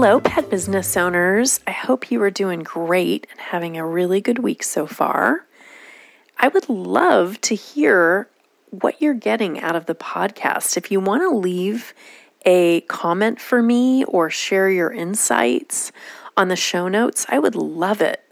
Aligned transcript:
Hello, 0.00 0.20
pet 0.20 0.48
business 0.48 0.96
owners. 0.96 1.58
I 1.66 1.72
hope 1.72 2.12
you 2.12 2.22
are 2.22 2.30
doing 2.30 2.60
great 2.60 3.26
and 3.32 3.40
having 3.40 3.76
a 3.76 3.84
really 3.84 4.20
good 4.20 4.38
week 4.38 4.62
so 4.62 4.86
far. 4.86 5.44
I 6.38 6.46
would 6.46 6.68
love 6.68 7.40
to 7.40 7.56
hear 7.56 8.28
what 8.70 9.02
you're 9.02 9.12
getting 9.12 9.58
out 9.58 9.74
of 9.74 9.86
the 9.86 9.96
podcast. 9.96 10.76
If 10.76 10.92
you 10.92 11.00
want 11.00 11.22
to 11.22 11.36
leave 11.36 11.94
a 12.46 12.82
comment 12.82 13.40
for 13.40 13.60
me 13.60 14.04
or 14.04 14.30
share 14.30 14.70
your 14.70 14.92
insights 14.92 15.90
on 16.36 16.46
the 16.46 16.54
show 16.54 16.86
notes, 16.86 17.26
I 17.28 17.40
would 17.40 17.56
love 17.56 18.00
it. 18.00 18.22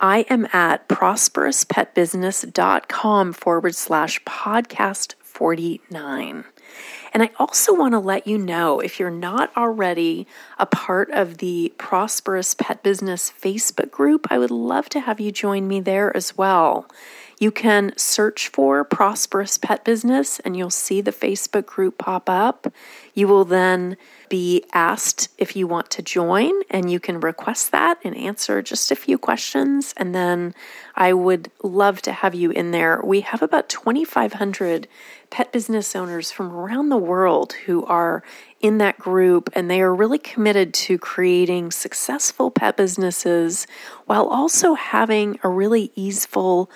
I 0.00 0.20
am 0.30 0.46
at 0.52 0.88
prosperouspetbusiness.com 0.88 3.32
forward 3.32 3.74
slash 3.74 4.22
podcast 4.22 5.14
49. 5.24 6.44
And 7.12 7.22
I 7.22 7.30
also 7.38 7.74
want 7.74 7.92
to 7.92 7.98
let 7.98 8.26
you 8.26 8.38
know 8.38 8.80
if 8.80 9.00
you're 9.00 9.10
not 9.10 9.54
already 9.56 10.26
a 10.58 10.66
part 10.66 11.10
of 11.10 11.38
the 11.38 11.72
Prosperous 11.76 12.54
Pet 12.54 12.82
Business 12.82 13.32
Facebook 13.32 13.90
group, 13.90 14.28
I 14.30 14.38
would 14.38 14.50
love 14.50 14.88
to 14.90 15.00
have 15.00 15.20
you 15.20 15.32
join 15.32 15.66
me 15.66 15.80
there 15.80 16.16
as 16.16 16.36
well. 16.36 16.88
You 17.40 17.50
can 17.50 17.96
search 17.96 18.48
for 18.48 18.84
Prosperous 18.84 19.56
Pet 19.56 19.82
Business 19.82 20.40
and 20.40 20.56
you'll 20.56 20.68
see 20.68 21.00
the 21.00 21.10
Facebook 21.10 21.64
group 21.64 21.96
pop 21.96 22.28
up. 22.28 22.72
You 23.14 23.28
will 23.28 23.44
then 23.44 23.96
be 24.28 24.64
asked 24.72 25.28
if 25.38 25.56
you 25.56 25.66
want 25.66 25.90
to 25.90 26.02
join, 26.02 26.52
and 26.70 26.90
you 26.90 27.00
can 27.00 27.20
request 27.20 27.72
that 27.72 27.98
and 28.04 28.16
answer 28.16 28.62
just 28.62 28.90
a 28.90 28.96
few 28.96 29.18
questions. 29.18 29.92
And 29.96 30.14
then 30.14 30.54
I 30.94 31.12
would 31.12 31.50
love 31.62 32.00
to 32.02 32.12
have 32.12 32.34
you 32.34 32.50
in 32.50 32.70
there. 32.70 33.00
We 33.02 33.22
have 33.22 33.42
about 33.42 33.68
2,500 33.68 34.86
pet 35.30 35.52
business 35.52 35.96
owners 35.96 36.30
from 36.30 36.52
around 36.52 36.88
the 36.88 36.96
world 36.96 37.54
who 37.66 37.84
are 37.86 38.22
in 38.60 38.78
that 38.78 38.98
group, 38.98 39.50
and 39.52 39.70
they 39.70 39.80
are 39.80 39.94
really 39.94 40.18
committed 40.18 40.74
to 40.74 40.98
creating 40.98 41.70
successful 41.70 42.50
pet 42.50 42.76
businesses 42.76 43.66
while 44.06 44.26
also 44.26 44.74
having 44.74 45.38
a 45.42 45.48
really 45.48 45.90
easeful 45.94 46.70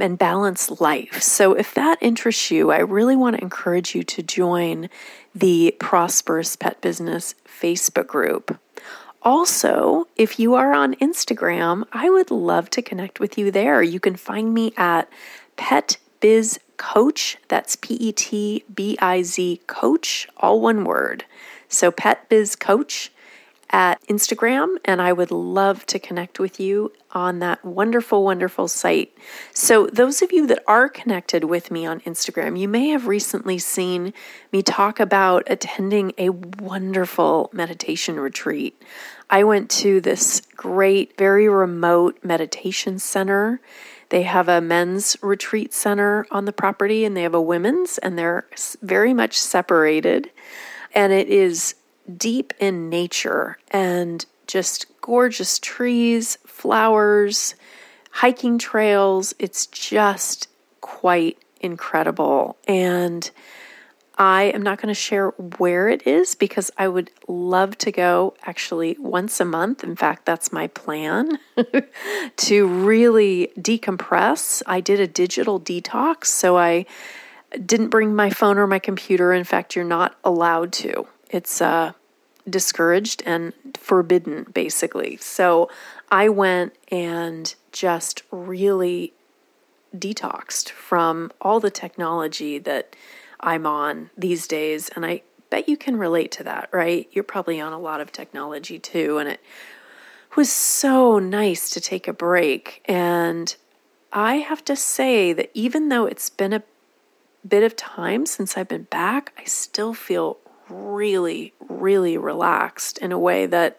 and 0.00 0.18
balanced 0.18 0.80
life. 0.80 1.22
So, 1.22 1.54
if 1.54 1.74
that 1.74 1.98
interests 2.00 2.50
you, 2.50 2.70
I 2.70 2.78
really 2.78 3.16
want 3.16 3.36
to 3.36 3.42
encourage 3.42 3.94
you 3.94 4.02
to 4.04 4.22
join 4.22 4.88
the 5.34 5.74
Prosperous 5.78 6.56
Pet 6.56 6.80
Business 6.80 7.34
Facebook 7.46 8.06
group. 8.06 8.58
Also, 9.22 10.06
if 10.16 10.38
you 10.38 10.54
are 10.54 10.72
on 10.72 10.94
Instagram, 10.96 11.84
I 11.92 12.08
would 12.08 12.30
love 12.30 12.70
to 12.70 12.82
connect 12.82 13.20
with 13.20 13.36
you 13.36 13.50
there. 13.50 13.82
You 13.82 14.00
can 14.00 14.16
find 14.16 14.54
me 14.54 14.72
at 14.76 15.08
Pet 15.56 15.98
Biz 16.20 16.60
Coach. 16.76 17.36
That's 17.48 17.76
P 17.76 17.94
E 17.94 18.12
T 18.12 18.64
B 18.72 18.96
I 19.00 19.22
Z 19.22 19.60
Coach, 19.66 20.28
all 20.36 20.60
one 20.60 20.84
word. 20.84 21.24
So, 21.68 21.90
Pet 21.90 22.28
Biz 22.28 22.56
Coach 22.56 23.12
at 23.70 24.02
Instagram, 24.08 24.76
and 24.84 25.02
I 25.02 25.12
would 25.12 25.30
love 25.30 25.84
to 25.86 25.98
connect 25.98 26.38
with 26.38 26.58
you 26.58 26.92
on 27.12 27.38
that 27.40 27.64
wonderful, 27.64 28.24
wonderful 28.24 28.68
site. 28.68 29.16
So, 29.52 29.86
those 29.86 30.22
of 30.22 30.32
you 30.32 30.46
that 30.46 30.62
are 30.66 30.88
connected 30.88 31.44
with 31.44 31.70
me 31.70 31.86
on 31.86 32.00
Instagram, 32.00 32.58
you 32.58 32.68
may 32.68 32.88
have 32.88 33.06
recently 33.06 33.58
seen 33.58 34.12
me 34.52 34.62
talk 34.62 35.00
about 35.00 35.44
attending 35.46 36.12
a 36.18 36.30
wonderful 36.30 37.50
meditation 37.52 38.18
retreat. 38.18 38.80
I 39.30 39.44
went 39.44 39.70
to 39.70 40.00
this 40.00 40.42
great, 40.56 41.16
very 41.18 41.48
remote 41.48 42.18
meditation 42.22 42.98
center 42.98 43.60
they 44.10 44.22
have 44.22 44.48
a 44.48 44.60
men's 44.60 45.16
retreat 45.20 45.74
center 45.74 46.26
on 46.30 46.46
the 46.46 46.52
property 46.52 47.04
and 47.04 47.16
they 47.16 47.22
have 47.22 47.34
a 47.34 47.42
women's, 47.42 47.98
and 47.98 48.18
they're 48.18 48.46
very 48.80 49.12
much 49.12 49.38
separated. 49.38 50.30
And 50.94 51.12
it 51.12 51.28
is 51.28 51.74
deep 52.16 52.52
in 52.58 52.88
nature 52.88 53.58
and 53.70 54.24
just 54.46 54.86
gorgeous 55.00 55.58
trees, 55.58 56.38
flowers, 56.46 57.54
hiking 58.10 58.58
trails. 58.58 59.34
It's 59.38 59.66
just 59.66 60.48
quite 60.80 61.38
incredible. 61.60 62.56
And 62.66 63.30
I 64.18 64.44
am 64.44 64.62
not 64.62 64.80
going 64.82 64.88
to 64.88 64.94
share 64.94 65.28
where 65.58 65.88
it 65.88 66.04
is 66.04 66.34
because 66.34 66.72
I 66.76 66.88
would 66.88 67.12
love 67.28 67.78
to 67.78 67.92
go 67.92 68.34
actually 68.42 68.96
once 68.98 69.38
a 69.38 69.44
month. 69.44 69.84
In 69.84 69.94
fact, 69.94 70.26
that's 70.26 70.50
my 70.52 70.66
plan 70.66 71.38
to 72.36 72.66
really 72.66 73.52
decompress. 73.56 74.60
I 74.66 74.80
did 74.80 74.98
a 74.98 75.06
digital 75.06 75.60
detox, 75.60 76.26
so 76.26 76.58
I 76.58 76.84
didn't 77.64 77.90
bring 77.90 78.14
my 78.14 78.30
phone 78.30 78.58
or 78.58 78.66
my 78.66 78.80
computer. 78.80 79.32
In 79.32 79.44
fact, 79.44 79.76
you're 79.76 79.84
not 79.84 80.18
allowed 80.24 80.72
to. 80.74 81.06
It's 81.30 81.60
uh, 81.60 81.92
discouraged 82.48 83.22
and 83.26 83.52
forbidden, 83.74 84.44
basically. 84.52 85.16
So 85.18 85.70
I 86.10 86.28
went 86.28 86.74
and 86.90 87.54
just 87.72 88.22
really 88.30 89.12
detoxed 89.96 90.70
from 90.70 91.32
all 91.40 91.60
the 91.60 91.70
technology 91.70 92.58
that 92.58 92.94
I'm 93.40 93.66
on 93.66 94.10
these 94.16 94.46
days. 94.46 94.88
And 94.90 95.04
I 95.06 95.22
bet 95.50 95.68
you 95.68 95.76
can 95.76 95.96
relate 95.96 96.30
to 96.32 96.44
that, 96.44 96.68
right? 96.72 97.08
You're 97.12 97.24
probably 97.24 97.60
on 97.60 97.72
a 97.72 97.78
lot 97.78 98.00
of 98.00 98.12
technology 98.12 98.78
too. 98.78 99.18
And 99.18 99.28
it 99.28 99.40
was 100.36 100.52
so 100.52 101.18
nice 101.18 101.70
to 101.70 101.80
take 101.80 102.06
a 102.06 102.12
break. 102.12 102.82
And 102.84 103.54
I 104.12 104.36
have 104.36 104.64
to 104.66 104.76
say 104.76 105.32
that 105.32 105.50
even 105.54 105.88
though 105.88 106.06
it's 106.06 106.30
been 106.30 106.52
a 106.52 106.62
bit 107.46 107.62
of 107.62 107.76
time 107.76 108.26
since 108.26 108.56
I've 108.56 108.68
been 108.68 108.84
back, 108.84 109.32
I 109.38 109.44
still 109.44 109.94
feel 109.94 110.38
really, 110.70 111.54
really 111.68 112.16
relaxed 112.16 112.98
in 112.98 113.12
a 113.12 113.18
way 113.18 113.46
that 113.46 113.78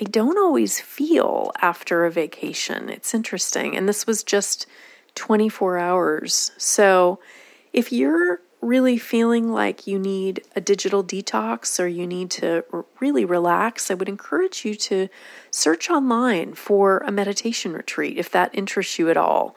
I 0.00 0.04
don't 0.04 0.38
always 0.38 0.80
feel 0.80 1.52
after 1.60 2.04
a 2.04 2.10
vacation. 2.10 2.88
It's 2.88 3.14
interesting. 3.14 3.76
And 3.76 3.88
this 3.88 4.06
was 4.06 4.22
just 4.22 4.66
24 5.14 5.78
hours. 5.78 6.52
So 6.56 7.20
if 7.72 7.92
you're 7.92 8.40
really 8.60 8.98
feeling 8.98 9.52
like 9.52 9.86
you 9.86 9.98
need 9.98 10.42
a 10.54 10.60
digital 10.60 11.02
detox 11.02 11.80
or 11.80 11.86
you 11.86 12.06
need 12.06 12.30
to 12.30 12.64
really 13.00 13.24
relax, 13.24 13.90
I 13.90 13.94
would 13.94 14.08
encourage 14.08 14.64
you 14.64 14.74
to 14.74 15.08
search 15.50 15.90
online 15.90 16.54
for 16.54 16.98
a 16.98 17.12
meditation 17.12 17.72
retreat 17.72 18.18
if 18.18 18.30
that 18.30 18.54
interests 18.54 18.98
you 18.98 19.08
at 19.10 19.16
all. 19.16 19.56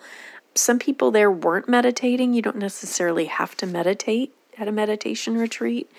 Some 0.55 0.79
people 0.79 1.11
there 1.11 1.31
weren't 1.31 1.67
meditating. 1.67 2.33
You 2.33 2.41
don't 2.41 2.57
necessarily 2.57 3.25
have 3.25 3.57
to 3.57 3.65
meditate 3.65 4.33
at 4.57 4.67
a 4.67 4.71
meditation 4.71 5.37
retreat, 5.37 5.91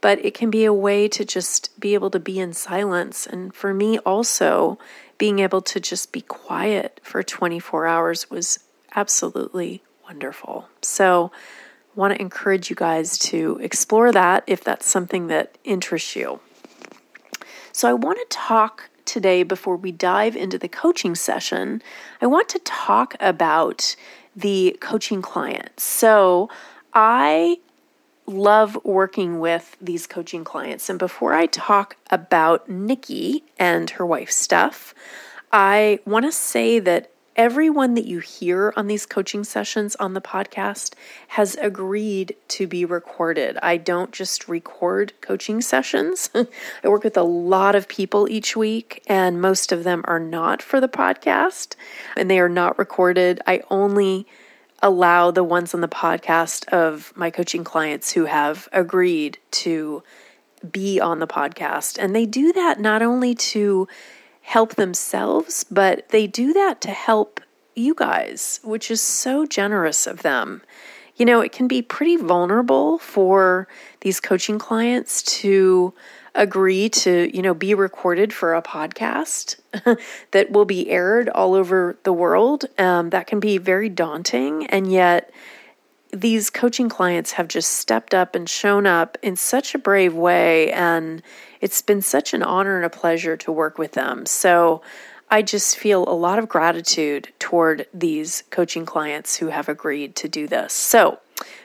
but 0.00 0.24
it 0.24 0.34
can 0.34 0.50
be 0.50 0.64
a 0.64 0.72
way 0.72 1.08
to 1.08 1.24
just 1.24 1.78
be 1.78 1.94
able 1.94 2.10
to 2.10 2.18
be 2.18 2.38
in 2.38 2.52
silence. 2.52 3.26
And 3.26 3.54
for 3.54 3.74
me, 3.74 3.98
also, 3.98 4.78
being 5.18 5.40
able 5.40 5.60
to 5.62 5.80
just 5.80 6.12
be 6.12 6.22
quiet 6.22 7.00
for 7.02 7.22
24 7.22 7.86
hours 7.86 8.30
was 8.30 8.60
absolutely 8.94 9.82
wonderful. 10.04 10.68
So, 10.82 11.30
I 11.94 12.00
want 12.00 12.14
to 12.14 12.20
encourage 12.20 12.70
you 12.70 12.76
guys 12.76 13.18
to 13.18 13.58
explore 13.60 14.12
that 14.12 14.44
if 14.46 14.62
that's 14.62 14.86
something 14.86 15.26
that 15.26 15.58
interests 15.64 16.16
you. 16.16 16.40
So, 17.72 17.88
I 17.88 17.92
want 17.92 18.18
to 18.18 18.26
talk 18.30 18.88
today 19.04 19.42
before 19.42 19.76
we 19.76 19.92
dive 19.92 20.36
into 20.36 20.56
the 20.56 20.68
coaching 20.68 21.14
session. 21.14 21.82
I 22.22 22.26
want 22.26 22.48
to 22.50 22.60
talk 22.60 23.14
about 23.20 23.96
the 24.34 24.76
coaching 24.80 25.20
client. 25.20 25.80
So, 25.80 26.48
I 26.94 27.58
love 28.30 28.78
working 28.84 29.40
with 29.40 29.76
these 29.80 30.06
coaching 30.06 30.44
clients. 30.44 30.88
And 30.88 30.98
before 30.98 31.34
I 31.34 31.46
talk 31.46 31.96
about 32.10 32.68
Nikki 32.68 33.44
and 33.58 33.90
her 33.90 34.06
wife, 34.06 34.30
Stef, 34.30 34.94
I 35.52 35.98
want 36.06 36.24
to 36.26 36.32
say 36.32 36.78
that 36.78 37.10
everyone 37.36 37.94
that 37.94 38.04
you 38.04 38.18
hear 38.18 38.72
on 38.76 38.86
these 38.86 39.06
coaching 39.06 39.44
sessions 39.44 39.96
on 39.96 40.14
the 40.14 40.20
podcast 40.20 40.94
has 41.28 41.54
agreed 41.56 42.36
to 42.48 42.66
be 42.66 42.84
recorded. 42.84 43.56
I 43.62 43.76
don't 43.76 44.12
just 44.12 44.48
record 44.48 45.12
coaching 45.20 45.60
sessions. 45.60 46.28
I 46.34 46.88
work 46.88 47.04
with 47.04 47.16
a 47.16 47.22
lot 47.22 47.74
of 47.74 47.88
people 47.88 48.28
each 48.28 48.56
week, 48.56 49.02
and 49.06 49.40
most 49.40 49.72
of 49.72 49.84
them 49.84 50.04
are 50.06 50.20
not 50.20 50.60
for 50.60 50.80
the 50.80 50.88
podcast 50.88 51.76
and 52.16 52.30
they 52.30 52.40
are 52.40 52.48
not 52.48 52.78
recorded. 52.78 53.40
I 53.46 53.62
only 53.70 54.26
allow 54.82 55.30
the 55.30 55.44
ones 55.44 55.74
on 55.74 55.80
the 55.80 55.88
podcast 55.88 56.68
of 56.68 57.12
my 57.16 57.30
coaching 57.30 57.64
clients 57.64 58.12
who 58.12 58.24
have 58.24 58.68
agreed 58.72 59.38
to 59.50 60.02
be 60.70 61.00
on 61.00 61.18
the 61.18 61.26
podcast. 61.26 61.98
And 61.98 62.14
they 62.14 62.26
do 62.26 62.52
that 62.52 62.80
not 62.80 63.02
only 63.02 63.34
to 63.34 63.88
help 64.42 64.74
themselves, 64.74 65.64
but 65.64 66.08
they 66.08 66.26
do 66.26 66.52
that 66.52 66.80
to 66.82 66.90
help 66.90 67.40
you 67.74 67.94
guys, 67.94 68.60
which 68.62 68.90
is 68.90 69.00
so 69.00 69.46
generous 69.46 70.06
of 70.06 70.22
them. 70.22 70.62
You 71.16 71.26
know, 71.26 71.40
it 71.40 71.52
can 71.52 71.68
be 71.68 71.82
pretty 71.82 72.16
vulnerable 72.16 72.98
for 72.98 73.68
these 74.00 74.20
coaching 74.20 74.58
clients 74.58 75.22
to 75.40 75.92
agree 76.34 76.88
to, 76.88 77.34
you 77.34 77.42
know, 77.42 77.54
be 77.54 77.74
recorded 77.74 78.32
for 78.32 78.54
a 78.54 78.62
podcast 78.62 79.56
that 80.30 80.50
will 80.50 80.64
be 80.64 80.90
aired 80.90 81.28
all 81.28 81.54
over 81.54 81.98
the 82.04 82.12
world. 82.12 82.64
Um, 82.78 83.10
that 83.10 83.26
can 83.26 83.40
be 83.40 83.58
very 83.58 83.88
daunting. 83.88 84.66
And 84.66 84.90
yet, 84.90 85.32
these 86.12 86.50
coaching 86.50 86.88
clients 86.88 87.32
have 87.32 87.46
just 87.46 87.72
stepped 87.72 88.14
up 88.14 88.34
and 88.34 88.48
shown 88.48 88.86
up 88.86 89.16
in 89.22 89.36
such 89.36 89.74
a 89.74 89.78
brave 89.78 90.14
way. 90.14 90.72
And 90.72 91.22
it's 91.60 91.82
been 91.82 92.02
such 92.02 92.34
an 92.34 92.42
honor 92.42 92.76
and 92.76 92.84
a 92.84 92.90
pleasure 92.90 93.36
to 93.36 93.52
work 93.52 93.78
with 93.78 93.92
them. 93.92 94.26
So, 94.26 94.82
I 95.32 95.42
just 95.42 95.76
feel 95.76 96.02
a 96.08 96.12
lot 96.12 96.40
of 96.40 96.48
gratitude 96.48 97.32
toward 97.38 97.86
these 97.94 98.42
coaching 98.50 98.84
clients 98.84 99.36
who 99.36 99.46
have 99.46 99.68
agreed 99.68 100.16
to 100.16 100.28
do 100.28 100.48
this. 100.48 100.72
So, 100.72 101.20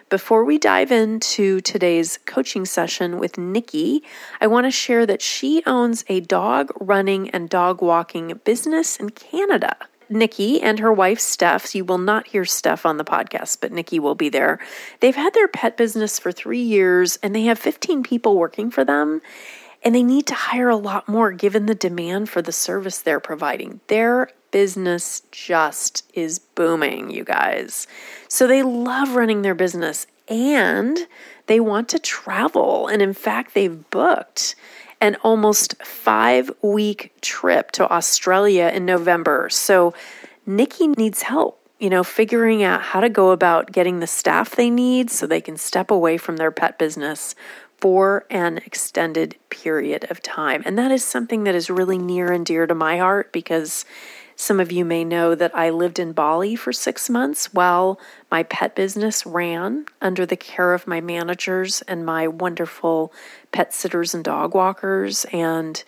before 0.10 0.44
we 0.44 0.58
dive 0.58 0.92
into 0.92 1.62
today's 1.62 2.20
coaching 2.26 2.66
session 2.66 3.18
with 3.18 3.38
Nikki, 3.38 4.04
I 4.40 4.48
want 4.48 4.66
to 4.66 4.72
share 4.72 5.06
that 5.06 5.22
she 5.22 5.64
owns 5.66 6.06
a 6.08 6.20
dog 6.20 6.72
running 6.80 7.30
and 7.32 7.50
dog 7.50 7.82
walking 7.82 8.40
business 8.44 8.98
in 8.98 9.10
Canada. 9.10 9.76
Nikki 10.08 10.62
and 10.62 10.78
her 10.78 10.94
wife 10.94 11.18
Stef, 11.18 11.74
you 11.74 11.84
will 11.84 11.98
not 11.98 12.28
hear 12.28 12.44
Stef 12.44 12.86
on 12.86 12.98
the 12.98 13.04
podcast, 13.04 13.58
but 13.60 13.72
Nikki 13.72 14.00
will 14.00 14.14
be 14.14 14.30
there. 14.30 14.60
They've 15.00 15.16
had 15.16 15.34
their 15.34 15.48
pet 15.48 15.78
business 15.78 16.20
for 16.20 16.32
three 16.32 16.62
years 16.62 17.18
and 17.24 17.36
they 17.36 17.44
have 17.46 17.58
15 17.58 18.04
people 18.04 18.38
working 18.38 18.70
for 18.70 18.86
them 18.86 19.22
and 19.84 19.96
they 19.96 20.04
need 20.04 20.28
to 20.28 20.36
hire 20.36 20.70
a 20.70 20.76
lot 20.76 21.08
more 21.08 21.32
given 21.32 21.66
the 21.66 21.76
demand 21.76 22.30
for 22.30 22.42
the 22.42 22.52
service 22.52 23.00
they're 23.00 23.20
providing. 23.20 23.80
Their 23.88 24.30
business 24.56 25.22
just 25.34 26.10
is 26.14 26.40
booming, 26.40 27.10
you 27.10 27.26
guys. 27.26 27.88
So 28.30 28.48
they 28.48 28.64
love 28.64 29.14
running 29.14 29.42
their 29.42 29.54
business 29.54 30.08
and 30.30 30.98
they 31.48 31.60
want 31.60 31.90
to 31.90 32.00
travel. 32.00 32.88
And 32.88 33.02
in 33.02 33.14
fact, 33.14 33.54
they've 33.54 33.90
booked 33.90 34.56
an 35.02 35.18
almost 35.24 35.84
five 35.84 36.50
week 36.62 37.14
trip 37.20 37.72
to 37.72 37.92
Australia 37.92 38.72
in 38.74 38.86
November. 38.86 39.50
So 39.50 39.94
Nikki 40.46 40.88
needs 40.88 41.24
help 41.24 41.60
you 41.78 41.90
know, 41.90 42.06
figuring 42.06 42.64
out 42.64 42.82
how 42.82 43.02
to 43.02 43.10
go 43.10 43.32
about 43.32 43.74
getting 43.74 44.00
the 44.00 44.08
staff 44.08 44.56
they 44.56 44.70
need 44.70 45.12
so 45.12 45.28
they 45.28 45.42
can 45.42 45.58
step 45.58 45.92
away 45.92 46.18
from 46.18 46.38
their 46.38 46.50
pet 46.50 46.80
business 46.80 47.36
for 47.78 48.26
an 48.30 48.60
extended 48.60 49.36
period 49.50 50.10
of 50.10 50.22
time. 50.22 50.64
And 50.66 50.78
that 50.78 50.92
is 50.92 51.04
something 51.04 51.44
that 51.44 51.54
is 51.54 51.70
really 51.70 51.98
near 51.98 52.32
and 52.32 52.46
dear 52.46 52.66
to 52.66 52.74
my 52.74 52.98
heart 52.98 53.34
because 53.34 53.84
some 54.36 54.60
of 54.60 54.72
you 54.72 54.84
may 54.84 55.04
know 55.04 55.34
that 55.36 55.56
I 55.56 55.70
lived 55.70 55.98
in 55.98 56.12
Bali 56.12 56.56
for 56.56 56.74
six 56.74 57.10
months 57.10 57.54
while 57.54 58.00
my 58.30 58.44
pet 58.44 58.76
business 58.76 59.26
ran 59.26 59.86
under 60.02 60.26
the 60.26 60.36
care 60.36 60.74
of 60.74 60.88
my 60.88 61.00
managers 61.00 61.82
and 61.84 62.06
my 62.06 62.28
wonderful 62.28 63.14
pet 63.52 63.74
sitters 63.74 64.14
and 64.14 64.24
dog 64.24 64.54
walkers. 64.54 65.26
And 65.32 65.82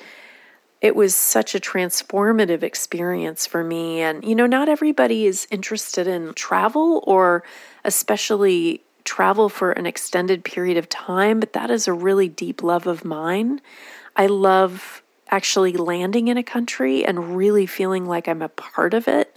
it 0.79 0.95
was 0.95 1.15
such 1.15 1.55
a 1.55 1.59
transformative 1.59 2.63
experience 2.63 3.45
for 3.45 3.63
me. 3.63 3.99
And, 4.01 4.23
you 4.23 4.35
know, 4.35 4.45
not 4.45 4.69
everybody 4.69 5.25
is 5.25 5.47
interested 5.51 6.07
in 6.07 6.33
travel 6.33 7.03
or 7.05 7.43
especially 7.83 8.83
travel 9.03 9.49
for 9.49 9.71
an 9.71 9.85
extended 9.85 10.43
period 10.43 10.77
of 10.77 10.87
time, 10.89 11.39
but 11.39 11.53
that 11.53 11.71
is 11.71 11.87
a 11.87 11.93
really 11.93 12.29
deep 12.29 12.61
love 12.61 12.87
of 12.87 13.03
mine. 13.03 13.59
I 14.15 14.27
love 14.27 15.01
actually 15.29 15.73
landing 15.73 16.27
in 16.27 16.37
a 16.37 16.43
country 16.43 17.05
and 17.05 17.35
really 17.35 17.65
feeling 17.65 18.05
like 18.05 18.27
I'm 18.27 18.41
a 18.41 18.49
part 18.49 18.93
of 18.93 19.07
it. 19.07 19.35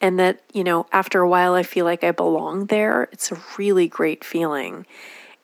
And 0.00 0.18
that, 0.18 0.42
you 0.52 0.64
know, 0.64 0.86
after 0.92 1.20
a 1.20 1.28
while, 1.28 1.54
I 1.54 1.62
feel 1.62 1.84
like 1.84 2.02
I 2.02 2.10
belong 2.10 2.66
there. 2.66 3.08
It's 3.12 3.30
a 3.30 3.40
really 3.58 3.86
great 3.86 4.24
feeling. 4.24 4.86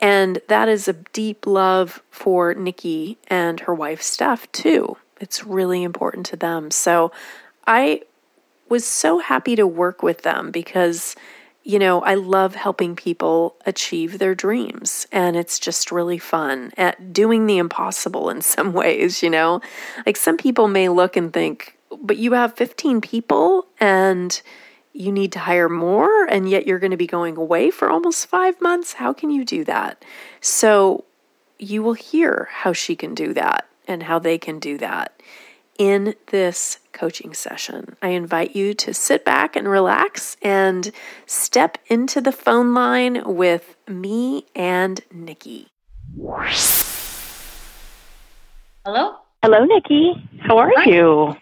And 0.01 0.41
that 0.47 0.67
is 0.67 0.87
a 0.87 0.93
deep 0.93 1.45
love 1.45 2.01
for 2.09 2.53
Nikki 2.53 3.17
and 3.27 3.59
her 3.61 3.73
wife, 3.73 4.01
Stef, 4.01 4.51
too. 4.51 4.97
It's 5.19 5.43
really 5.43 5.83
important 5.83 6.25
to 6.27 6.35
them. 6.35 6.71
So 6.71 7.11
I 7.65 8.01
was 8.69 8.85
so 8.85 9.19
happy 9.19 9.55
to 9.55 9.65
work 9.65 10.03
with 10.03 10.23
them 10.23 10.51
because 10.51 11.15
you 11.67 11.79
know, 11.79 12.01
I 12.01 12.13
love 12.13 12.55
helping 12.55 12.95
people 12.95 13.57
achieve 13.65 14.19
their 14.19 14.33
dreams, 14.33 15.05
and 15.11 15.35
it's 15.35 15.59
just 15.59 15.91
really 15.91 16.17
fun 16.17 16.71
at 16.77 17.11
doing 17.11 17.45
the 17.45 17.57
impossible 17.57 18.29
in 18.29 18.41
some 18.53 18.71
ways, 18.71 19.21
you 19.21 19.29
know. 19.29 19.59
Like 20.05 20.15
some 20.15 20.37
people 20.37 20.69
may 20.69 20.87
look 20.87 21.17
and 21.17 21.33
think, 21.33 21.77
but 22.01 22.15
you 22.15 22.31
have 22.31 22.55
15 22.55 23.01
people 23.01 23.67
and 23.81 24.41
you 24.93 25.11
need 25.11 25.33
to 25.33 25.39
hire 25.39 25.67
more, 25.67 26.23
and 26.27 26.49
yet 26.49 26.65
you're 26.65 26.79
going 26.79 26.91
to 26.91 26.97
be 26.97 27.05
going 27.05 27.35
away 27.35 27.69
for 27.69 27.89
almost 27.89 28.27
five 28.27 28.61
months. 28.61 28.93
How 28.93 29.11
can 29.11 29.29
you 29.29 29.43
do 29.43 29.65
that? 29.65 30.05
So, 30.39 31.03
you 31.59 31.83
will 31.83 31.93
hear 31.93 32.47
how 32.49 32.71
she 32.71 32.95
can 32.95 33.13
do 33.13 33.33
that 33.33 33.67
and 33.89 34.03
how 34.03 34.19
they 34.19 34.37
can 34.37 34.59
do 34.59 34.77
that 34.77 35.21
in 35.77 36.15
this 36.27 36.79
coaching 36.97 37.33
session. 37.33 37.95
I 38.01 38.09
invite 38.09 38.55
you 38.55 38.73
to 38.73 38.93
sit 38.93 39.23
back 39.23 39.55
and 39.55 39.67
relax 39.67 40.35
and 40.41 40.91
step 41.27 41.77
into 41.87 42.19
the 42.21 42.31
phone 42.31 42.73
line 42.73 43.21
with 43.35 43.77
me 43.87 44.45
and 44.55 44.99
Nikki. 45.11 45.67
Hello? 48.83 49.17
Hello, 49.43 49.63
Nikki. 49.65 50.13
How 50.41 50.57
are 50.57 50.71
Hi. 50.75 50.89
you? 50.89 51.35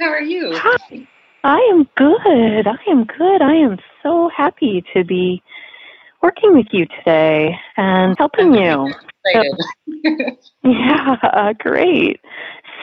How 0.00 0.08
are 0.08 0.22
you? 0.22 0.50
Hi. 0.54 1.06
I 1.44 1.58
am 1.70 1.88
good. 1.96 2.66
I 2.66 2.90
am 2.90 3.04
good. 3.04 3.42
I 3.42 3.54
am 3.54 3.78
so 4.02 4.28
happy 4.36 4.84
to 4.94 5.04
be 5.04 5.40
working 6.22 6.54
with 6.56 6.66
you 6.72 6.86
today 6.86 7.56
and 7.76 8.16
helping 8.18 8.52
you. 8.54 8.92
Excited. 9.24 9.60
Yeah, 10.64 11.52
great. 11.60 12.20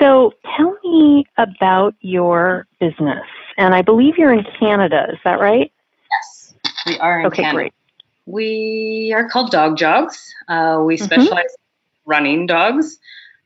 So 0.03 0.33
tell 0.57 0.77
me 0.83 1.23
about 1.38 1.95
your 2.01 2.67
business. 2.81 3.23
And 3.57 3.73
I 3.73 3.81
believe 3.81 4.17
you're 4.17 4.33
in 4.33 4.44
Canada, 4.59 5.07
is 5.13 5.19
that 5.23 5.39
right? 5.39 5.71
yes, 6.11 6.53
we 6.85 7.00
are 7.00 7.21
in 7.21 7.31
Canada. 7.31 7.33
Okay, 7.33 7.41
Canada. 7.44 7.57
great. 7.57 7.73
We 8.25 9.13
are 9.15 9.29
called 9.29 9.51
Dog 9.51 9.77
Jogs. 9.77 10.33
Uh, 10.50 10.81
we 10.85 10.97
Mhm. 10.97 11.03
specialize 11.05 11.45
in 11.55 12.01
running 12.05 12.45
dogs. 12.47 13.00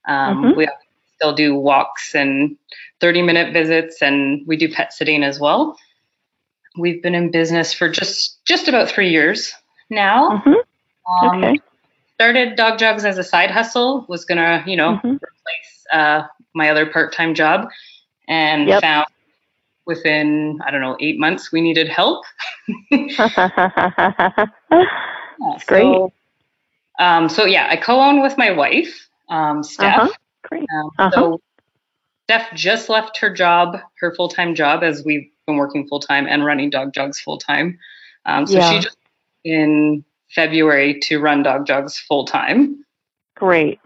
Um, 0.07 0.45
Mhm. 0.45 0.55
We 0.55 0.67
still 1.15 1.33
do 1.33 1.53
walks 1.53 2.15
and 2.15 2.57
30 3.01 3.21
minute 3.21 3.53
visits, 3.53 4.01
and 4.01 4.41
we 4.47 4.57
do 4.57 4.67
pet 4.73 4.93
sitting 4.93 5.23
as 5.23 5.39
well. 5.39 5.77
We've 6.75 7.03
been 7.03 7.13
in 7.13 7.29
business 7.29 7.71
for 7.71 7.87
just 7.87 8.43
just 8.45 8.67
about 8.67 8.89
three 8.89 9.09
years 9.11 9.53
now. 9.91 10.37
hmm 10.37 10.53
Um, 11.21 11.43
Okay. 11.43 11.59
Started 12.15 12.55
Dog 12.55 12.79
Jogs 12.79 13.05
as 13.05 13.19
a 13.19 13.23
side 13.23 13.51
hustle. 13.51 14.05
Was 14.09 14.25
gonna, 14.25 14.63
you 14.65 14.75
know, 14.75 14.93
Mhm. 15.03 15.19
replace 15.21 15.76
uh, 15.91 16.23
my 16.53 16.69
other 16.69 16.85
part-time 16.85 17.33
job, 17.33 17.67
and 18.27 18.67
Yep. 18.67 18.81
found 18.81 19.05
within 19.85 20.59
I 20.65 20.71
don't 20.71 20.81
know 20.81 20.97
eight 20.99 21.19
months 21.19 21.51
we 21.51 21.61
needed 21.61 21.87
help. 21.87 22.25
That's 22.91 23.15
great. 25.65 25.83
So, 25.83 26.11
um, 26.99 27.29
so 27.29 27.45
yeah, 27.45 27.67
I 27.69 27.77
co-own 27.77 28.21
with 28.21 28.37
my 28.37 28.51
wife, 28.51 29.07
um, 29.29 29.61
Stef. 29.61 29.97
Uh-huh. 29.97 30.09
Great. 30.49 30.65
Um, 30.73 30.89
Uh-huh. 30.99 31.11
So 31.11 31.41
Stef 32.29 32.53
just 32.53 32.89
left 32.89 33.17
her 33.19 33.29
job, 33.29 33.77
her 33.99 34.13
full-time 34.13 34.55
job, 34.55 34.83
as 34.83 35.03
we've 35.05 35.29
been 35.45 35.55
working 35.57 35.87
full-time 35.87 36.27
and 36.27 36.43
running 36.45 36.69
Dog 36.69 36.93
Jogs 36.93 37.19
full-time. 37.21 37.77
Um, 38.25 38.45
so 38.45 38.57
Yeah. 38.57 38.69
she 38.69 38.79
just 38.79 38.97
in 39.45 40.03
February 40.35 40.99
to 41.03 41.19
run 41.19 41.43
Dog 41.43 41.65
Jogs 41.65 41.97
full-time. 41.99 42.83
Great. 43.35 43.79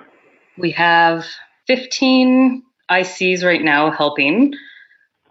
We 0.58 0.72
have 0.72 1.26
15 1.76 2.64
ICs 2.92 3.46
right 3.46 3.62
now 3.64 3.90
helping. 3.92 4.54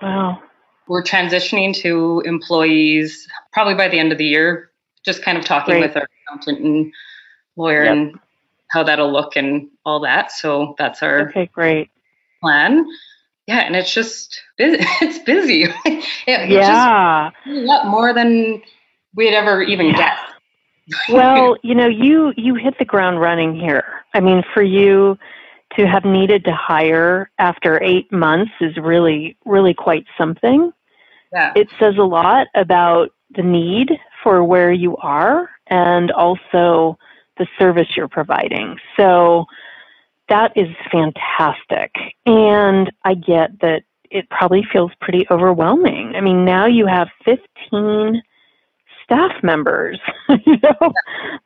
Wow. 0.00 0.42
We're 0.88 1.02
transitioning 1.02 1.74
to 1.82 2.22
employees 2.24 3.28
probably 3.52 3.74
by 3.74 3.88
the 3.88 3.98
end 3.98 4.10
of 4.10 4.16
the 4.16 4.24
year. 4.24 4.70
Just 5.04 5.22
kind 5.22 5.36
of 5.36 5.44
talking 5.44 5.74
Great. 5.74 5.82
with 5.88 5.96
our 5.96 6.08
accountant 6.26 6.60
and 6.64 6.92
lawyer 7.56 7.84
Yep. 7.84 7.92
and 7.92 8.18
how 8.70 8.82
that'll 8.82 9.12
look 9.12 9.36
and 9.36 9.68
all 9.84 10.00
that. 10.00 10.32
So 10.32 10.74
that's 10.78 11.02
our 11.02 11.28
Okay, 11.28 11.50
great. 11.52 11.90
plan. 12.40 12.86
Yeah, 13.46 13.58
and 13.60 13.76
it's 13.76 13.92
just 13.92 14.40
busy. 14.56 14.82
It's 15.02 15.18
busy. 15.18 15.64
it, 15.84 16.48
Yeah. 16.48 17.30
just 17.34 17.46
a 17.48 17.60
lot 17.66 17.86
more 17.86 18.14
than 18.14 18.62
we'd 19.14 19.34
ever 19.34 19.62
even 19.62 19.88
Yeah. 19.88 19.96
guessed. 19.98 21.10
well, 21.10 21.56
you 21.62 21.74
know, 21.74 21.86
you 21.86 22.32
you 22.38 22.54
hit 22.54 22.78
the 22.78 22.86
ground 22.86 23.20
running 23.20 23.54
here. 23.54 23.84
I 24.14 24.20
mean, 24.20 24.42
for 24.54 24.62
you 24.62 25.18
to 25.76 25.86
have 25.86 26.04
needed 26.04 26.44
to 26.44 26.54
hire 26.54 27.30
after 27.38 27.82
8 27.82 28.10
months 28.12 28.52
is 28.60 28.76
really 28.76 29.36
really 29.44 29.74
quite 29.74 30.04
something. 30.18 30.72
yeah, 31.32 31.52
It 31.56 31.68
says 31.78 31.96
a 31.98 32.02
lot 32.04 32.48
about 32.54 33.10
the 33.30 33.42
need 33.42 33.90
for 34.22 34.42
where 34.44 34.72
you 34.72 34.96
are 34.98 35.50
and 35.68 36.10
also 36.10 36.98
the 37.38 37.46
service 37.58 37.96
you're 37.96 38.08
providing. 38.08 38.76
So, 38.96 39.46
that 40.28 40.52
is 40.56 40.68
fantastic. 40.92 41.92
And 42.24 42.90
I 43.04 43.14
get 43.14 43.60
that 43.60 43.82
it 44.10 44.28
probably 44.30 44.64
feels 44.72 44.92
pretty 45.00 45.26
overwhelming. 45.30 46.14
I 46.16 46.20
mean, 46.20 46.44
now 46.44 46.66
you 46.66 46.86
have 46.86 47.08
15 47.24 48.22
staff 49.04 49.32
members. 49.42 49.98
you 50.46 50.56
know, 50.62 50.92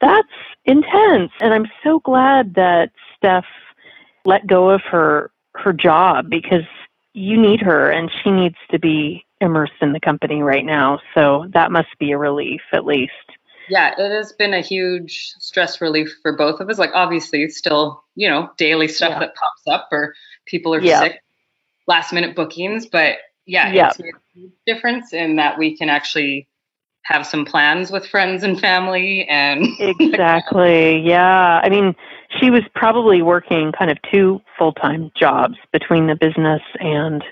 that's 0.00 0.28
intense. 0.64 1.32
And 1.40 1.52
I'm 1.52 1.66
so 1.82 2.00
glad 2.00 2.54
that 2.54 2.90
Stef 3.22 3.44
let 4.24 4.46
go 4.46 4.70
of 4.70 4.82
her 4.82 5.30
her 5.56 5.72
job 5.72 6.28
because 6.28 6.64
you 7.12 7.40
need 7.40 7.60
her 7.60 7.90
and 7.90 8.10
she 8.22 8.30
needs 8.30 8.56
to 8.70 8.78
be 8.78 9.24
immersed 9.40 9.74
in 9.80 9.92
the 9.92 10.00
company 10.00 10.42
right 10.42 10.64
now. 10.64 10.98
So 11.14 11.46
that 11.54 11.70
must 11.70 11.96
be 11.98 12.10
a 12.10 12.18
relief 12.18 12.60
at 12.72 12.84
least. 12.84 13.12
Yeah, 13.68 13.94
it 13.96 14.10
has 14.10 14.32
been 14.32 14.52
a 14.52 14.60
huge 14.60 15.32
stress 15.38 15.80
relief 15.80 16.12
for 16.22 16.36
both 16.36 16.60
of 16.60 16.68
us. 16.68 16.78
Like 16.78 16.90
obviously 16.92 17.48
still, 17.48 18.02
you 18.14 18.28
know, 18.28 18.50
daily 18.58 18.88
stuff 18.88 19.10
yeah. 19.10 19.20
that 19.20 19.34
pops 19.36 19.62
up 19.68 19.88
or 19.92 20.14
people 20.44 20.74
are 20.74 20.80
yeah. 20.80 21.00
sick, 21.00 21.22
last 21.86 22.12
minute 22.12 22.34
bookings, 22.34 22.86
but 22.86 23.18
yeah, 23.46 23.72
yeah, 23.72 23.90
it's 23.90 24.00
a 24.00 24.50
difference 24.66 25.12
in 25.12 25.36
that 25.36 25.58
we 25.58 25.76
can 25.76 25.88
actually 25.88 26.48
have 27.04 27.26
some 27.26 27.44
plans 27.44 27.90
with 27.90 28.06
friends 28.06 28.42
and 28.42 28.58
family 28.58 29.26
and 29.28 29.66
exactly 29.78 30.98
yeah 31.00 31.60
i 31.62 31.68
mean 31.68 31.94
she 32.40 32.50
was 32.50 32.62
probably 32.74 33.22
working 33.22 33.72
kind 33.72 33.90
of 33.90 33.98
two 34.10 34.40
full-time 34.58 35.10
jobs 35.16 35.56
between 35.72 36.06
the 36.06 36.16
business 36.16 36.62
and 36.80 37.24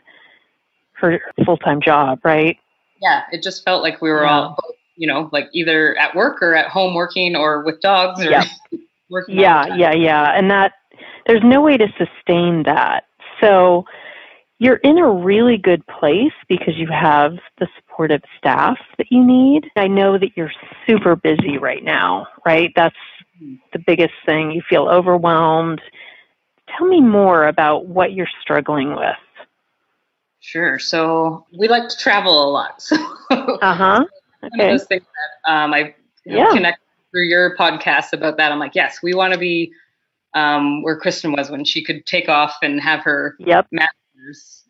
her 0.92 1.20
full-time 1.44 1.80
job 1.80 2.18
right 2.24 2.58
yeah 3.00 3.22
it 3.32 3.42
just 3.42 3.64
felt 3.64 3.82
like 3.82 4.00
we 4.00 4.10
were 4.10 4.24
yeah. 4.24 4.30
all 4.30 4.56
you 4.96 5.06
know 5.06 5.28
like 5.32 5.48
either 5.52 5.96
at 5.98 6.14
work 6.14 6.42
or 6.42 6.54
at 6.54 6.68
home 6.68 6.94
working 6.94 7.36
or 7.36 7.62
with 7.64 7.80
dogs 7.80 8.20
or 8.20 8.30
yeah. 8.30 8.44
working 9.10 9.38
yeah 9.38 9.74
yeah 9.76 9.92
yeah 9.92 10.32
and 10.36 10.50
that 10.50 10.74
there's 11.26 11.42
no 11.44 11.60
way 11.60 11.76
to 11.76 11.88
sustain 11.98 12.62
that 12.64 13.04
so 13.40 13.84
you're 14.62 14.76
in 14.76 14.96
a 14.96 15.10
really 15.10 15.58
good 15.58 15.84
place 15.88 16.32
because 16.48 16.76
you 16.76 16.86
have 16.86 17.32
the 17.58 17.66
supportive 17.74 18.22
staff 18.38 18.78
that 18.96 19.08
you 19.10 19.24
need. 19.24 19.68
I 19.74 19.88
know 19.88 20.16
that 20.18 20.36
you're 20.36 20.52
super 20.86 21.16
busy 21.16 21.58
right 21.58 21.82
now, 21.82 22.28
right? 22.46 22.72
That's 22.76 22.94
the 23.72 23.78
biggest 23.86 24.14
thing. 24.24 24.50
You 24.52 24.62
feel 24.68 24.88
overwhelmed. 24.88 25.80
Tell 26.76 26.86
me 26.86 27.00
more 27.00 27.46
about 27.46 27.86
what 27.86 28.12
you're 28.12 28.28
struggling 28.40 28.94
with. 28.94 29.16
Sure. 30.40 30.78
So 30.78 31.46
we 31.56 31.68
like 31.68 31.88
to 31.88 31.96
travel 31.96 32.48
a 32.48 32.50
lot. 32.50 32.82
So 32.88 32.96
uh 33.62 33.74
huh. 33.74 34.04
Okay. 34.44 34.70
those 34.70 34.84
things 34.84 35.04
that 35.04 35.52
um, 35.52 35.72
I 35.72 35.94
yeah. 36.24 36.50
connect 36.52 36.80
through 37.12 37.24
your 37.24 37.56
podcast 37.56 38.12
about 38.12 38.36
that. 38.38 38.50
I'm 38.50 38.58
like, 38.58 38.74
yes, 38.74 38.98
we 39.02 39.14
want 39.14 39.32
to 39.32 39.38
be 39.38 39.72
um, 40.34 40.82
where 40.82 40.98
Kristin 40.98 41.36
was 41.36 41.48
when 41.50 41.64
she 41.64 41.84
could 41.84 42.04
take 42.06 42.28
off 42.28 42.56
and 42.62 42.80
have 42.80 43.00
her 43.00 43.36
yep 43.38 43.68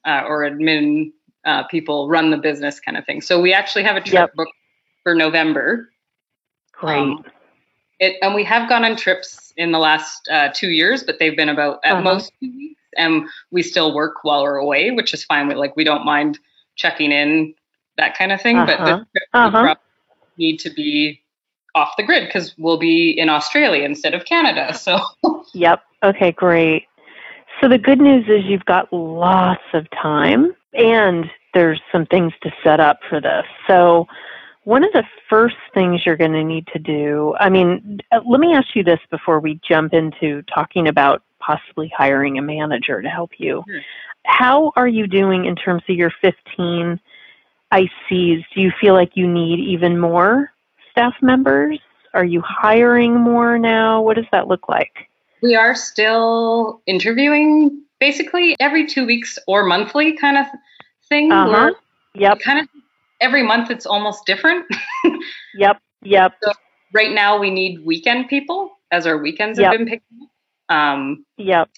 uh, 0.04 0.22
or 0.26 0.40
admin 0.40 1.12
uh, 1.44 1.64
people 1.64 2.08
run 2.08 2.30
the 2.30 2.36
business 2.36 2.80
kind 2.80 2.96
of 2.96 3.04
thing. 3.04 3.20
So 3.20 3.40
we 3.40 3.52
actually 3.52 3.84
have 3.84 3.96
a 3.96 4.00
trip 4.00 4.12
yep. 4.14 4.34
booked 4.34 4.52
for 5.02 5.14
November. 5.14 5.90
Great. 6.72 6.98
Um, 6.98 7.24
it, 8.02 8.16
and 8.20 8.34
we 8.34 8.42
have 8.44 8.68
gone 8.68 8.84
on 8.84 8.96
trips 8.96 9.52
in 9.56 9.70
the 9.70 9.78
last 9.78 10.28
uh, 10.28 10.48
two 10.52 10.70
years, 10.70 11.04
but 11.04 11.18
they've 11.18 11.36
been 11.36 11.48
about 11.48 11.78
at 11.84 11.92
uh-huh. 11.92 12.02
most 12.02 12.32
two 12.40 12.50
weeks, 12.56 12.80
and 12.96 13.26
we 13.52 13.62
still 13.62 13.94
work 13.94 14.16
while 14.22 14.42
we're 14.42 14.56
away, 14.56 14.90
which 14.90 15.14
is 15.14 15.24
fine. 15.24 15.46
We 15.46 15.54
like 15.54 15.76
we 15.76 15.84
don't 15.84 16.04
mind 16.04 16.38
checking 16.74 17.12
in, 17.12 17.54
that 17.96 18.18
kind 18.18 18.32
of 18.32 18.42
thing. 18.42 18.58
Uh-huh. 18.58 18.76
But 18.76 19.06
the 19.14 19.20
uh-huh. 19.32 19.74
need 20.36 20.58
to 20.58 20.70
be 20.70 21.22
off 21.76 21.94
the 21.96 22.02
grid 22.02 22.26
because 22.26 22.54
we'll 22.58 22.78
be 22.78 23.10
in 23.10 23.28
Australia 23.28 23.84
instead 23.84 24.14
of 24.14 24.24
Canada. 24.24 24.74
So. 24.78 24.98
yep. 25.54 25.82
Okay. 26.02 26.32
Great. 26.32 26.86
So 27.60 27.68
the 27.68 27.78
good 27.78 28.00
news 28.00 28.24
is 28.28 28.44
you've 28.44 28.64
got 28.64 28.92
lots 28.92 29.62
of 29.72 29.88
time 29.90 30.56
and 30.72 31.30
there's 31.54 31.80
some 31.92 32.06
things 32.06 32.32
to 32.42 32.50
set 32.64 32.80
up 32.80 32.98
for 33.08 33.20
this. 33.20 33.44
So 33.68 34.08
one 34.64 34.84
of 34.84 34.92
the 34.92 35.04
first 35.28 35.56
things 35.74 36.06
you're 36.06 36.16
going 36.16 36.32
to 36.32 36.44
need 36.44 36.66
to 36.68 36.78
do, 36.78 37.34
I 37.38 37.48
mean, 37.48 38.00
uh, 38.12 38.20
let 38.24 38.40
me 38.40 38.54
ask 38.54 38.74
you 38.74 38.84
this 38.84 39.00
before 39.10 39.40
we 39.40 39.60
jump 39.66 39.92
into 39.92 40.42
talking 40.42 40.88
about 40.88 41.22
possibly 41.40 41.92
hiring 41.96 42.38
a 42.38 42.42
manager 42.42 43.02
to 43.02 43.08
help 43.08 43.32
you. 43.38 43.64
Sure. 43.66 43.80
How 44.24 44.72
are 44.76 44.86
you 44.86 45.08
doing 45.08 45.46
in 45.46 45.56
terms 45.56 45.82
of 45.88 45.96
your 45.96 46.12
15 46.20 47.00
ICs? 47.72 48.44
Do 48.54 48.60
you 48.60 48.72
feel 48.80 48.94
like 48.94 49.16
you 49.16 49.26
need 49.26 49.58
even 49.58 49.98
more 49.98 50.52
staff 50.92 51.14
members? 51.20 51.80
Are 52.14 52.24
you 52.24 52.40
hiring 52.42 53.18
more 53.18 53.58
now? 53.58 54.00
What 54.02 54.14
does 54.14 54.26
that 54.30 54.46
look 54.46 54.68
like? 54.68 55.08
We 55.42 55.56
are 55.56 55.74
still 55.74 56.82
interviewing 56.86 57.82
basically 57.98 58.54
every 58.60 58.86
two 58.86 59.06
weeks 59.06 59.40
or 59.48 59.64
monthly 59.64 60.16
kind 60.16 60.36
of 60.36 60.46
thing. 61.08 61.32
Uh-huh. 61.32 61.72
Yep. 62.14 62.40
Kind 62.40 62.60
of 62.60 62.68
every 63.22 63.42
month 63.42 63.70
it's 63.70 63.86
almost 63.86 64.26
different. 64.26 64.66
yep. 65.54 65.80
Yep. 66.02 66.34
So 66.42 66.52
right 66.92 67.12
now 67.12 67.38
we 67.38 67.50
need 67.50 67.84
weekend 67.84 68.28
people 68.28 68.72
as 68.90 69.06
our 69.06 69.18
weekends 69.18 69.58
yep. 69.58 69.70
have 69.70 69.78
been 69.78 69.86
picking 69.86 70.28
up. 70.68 70.76
Um, 70.76 71.24
yep. 71.38 71.70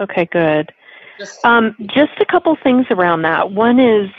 Okay, 0.00 0.26
good. 0.26 0.72
Just, 1.18 1.44
um, 1.44 1.76
just 1.86 2.12
a 2.20 2.26
couple 2.26 2.56
things 2.62 2.86
around 2.90 3.22
that. 3.22 3.52
One 3.52 3.80
is 3.80 4.10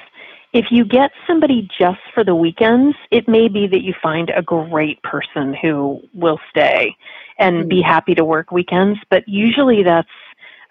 if 0.54 0.68
you 0.72 0.86
get 0.86 1.12
somebody 1.28 1.68
just 1.78 2.00
for 2.14 2.24
the 2.24 2.34
weekends, 2.34 2.96
it 3.12 3.28
may 3.28 3.50
be 3.50 3.68
that 3.68 3.82
you 3.82 3.94
find 4.02 4.32
a 4.34 4.42
great 4.42 5.02
person 5.04 5.54
who 5.54 6.02
will 6.14 6.40
stay 6.50 6.96
and 7.38 7.58
mm-hmm. 7.58 7.68
be 7.68 7.82
happy 7.82 8.16
to 8.16 8.24
work 8.24 8.52
weekends, 8.52 8.98
but 9.10 9.28
usually 9.28 9.84
that's 9.84 10.08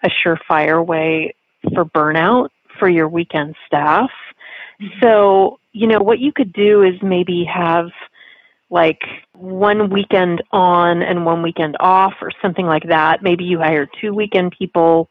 a 0.03 0.09
surefire 0.09 0.83
way 0.83 1.35
for 1.73 1.85
burnout 1.85 2.49
for 2.79 2.89
your 2.89 3.07
weekend 3.07 3.55
staff. 3.67 4.09
So, 5.01 5.59
you 5.71 5.87
know, 5.87 5.99
what 5.99 6.19
you 6.19 6.31
could 6.31 6.53
do 6.53 6.83
is 6.83 7.01
maybe 7.01 7.43
have 7.45 7.89
like 8.69 9.01
one 9.33 9.89
weekend 9.89 10.43
on 10.51 11.01
and 11.01 11.25
one 11.25 11.41
weekend 11.41 11.77
off 11.79 12.13
or 12.21 12.31
something 12.41 12.65
like 12.65 12.87
that. 12.87 13.21
Maybe 13.21 13.43
you 13.43 13.59
hire 13.59 13.87
two 14.01 14.13
weekend 14.13 14.55
people 14.57 15.09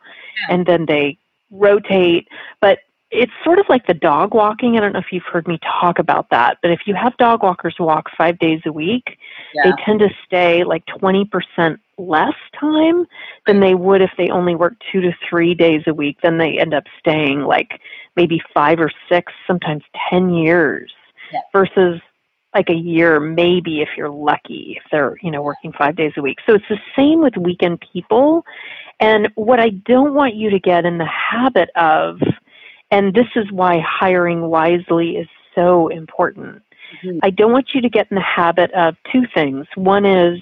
and 0.48 0.66
then 0.66 0.86
they 0.86 1.18
rotate, 1.50 2.28
but 2.60 2.80
it's 3.14 3.32
sort 3.44 3.58
of 3.58 3.66
like 3.68 3.86
the 3.86 3.94
dog 3.94 4.34
walking. 4.34 4.76
I 4.76 4.80
don't 4.80 4.92
know 4.92 4.98
if 4.98 5.12
you've 5.12 5.22
heard 5.22 5.46
me 5.46 5.58
talk 5.80 5.98
about 5.98 6.28
that, 6.30 6.58
but 6.60 6.72
if 6.72 6.80
you 6.86 6.94
have 6.94 7.16
dog 7.16 7.42
walkers 7.42 7.76
walk 7.78 8.10
five 8.18 8.38
days 8.40 8.60
a 8.66 8.72
week, 8.72 9.18
yeah. 9.54 9.62
they 9.64 9.82
tend 9.84 10.00
to 10.00 10.08
stay 10.26 10.64
like 10.64 10.84
20% 10.86 11.78
less 11.96 12.34
time 12.58 13.06
than 13.46 13.60
they 13.60 13.74
would 13.74 14.02
if 14.02 14.10
they 14.18 14.30
only 14.30 14.56
work 14.56 14.74
two 14.90 15.00
to 15.00 15.12
three 15.28 15.54
days 15.54 15.82
a 15.86 15.94
week. 15.94 16.18
Then 16.22 16.38
they 16.38 16.58
end 16.58 16.74
up 16.74 16.84
staying 16.98 17.42
like 17.42 17.80
maybe 18.16 18.42
five 18.52 18.80
or 18.80 18.90
six, 19.08 19.32
sometimes 19.46 19.84
10 20.10 20.30
years 20.30 20.92
yeah. 21.32 21.40
versus 21.52 22.00
like 22.52 22.68
a 22.68 22.74
year, 22.74 23.20
maybe 23.20 23.80
if 23.80 23.90
you're 23.96 24.10
lucky, 24.10 24.76
if 24.76 24.82
they're, 24.90 25.16
you 25.22 25.30
know, 25.30 25.42
working 25.42 25.72
five 25.72 25.96
days 25.96 26.12
a 26.16 26.22
week. 26.22 26.38
So 26.46 26.54
it's 26.54 26.64
the 26.68 26.78
same 26.96 27.20
with 27.20 27.36
weekend 27.36 27.82
people. 27.92 28.44
And 29.00 29.28
what 29.34 29.60
I 29.60 29.70
don't 29.70 30.14
want 30.14 30.34
you 30.34 30.50
to 30.50 30.58
get 30.58 30.84
in 30.84 30.98
the 30.98 31.06
habit 31.06 31.70
of 31.76 32.20
and 32.90 33.14
this 33.14 33.26
is 33.36 33.50
why 33.50 33.80
hiring 33.86 34.42
wisely 34.42 35.16
is 35.16 35.28
so 35.54 35.88
important. 35.88 36.62
Mm-hmm. 37.04 37.18
I 37.22 37.30
don't 37.30 37.52
want 37.52 37.70
you 37.74 37.80
to 37.80 37.88
get 37.88 38.08
in 38.10 38.16
the 38.16 38.20
habit 38.20 38.70
of 38.72 38.96
two 39.12 39.22
things. 39.34 39.66
One 39.74 40.04
is 40.04 40.40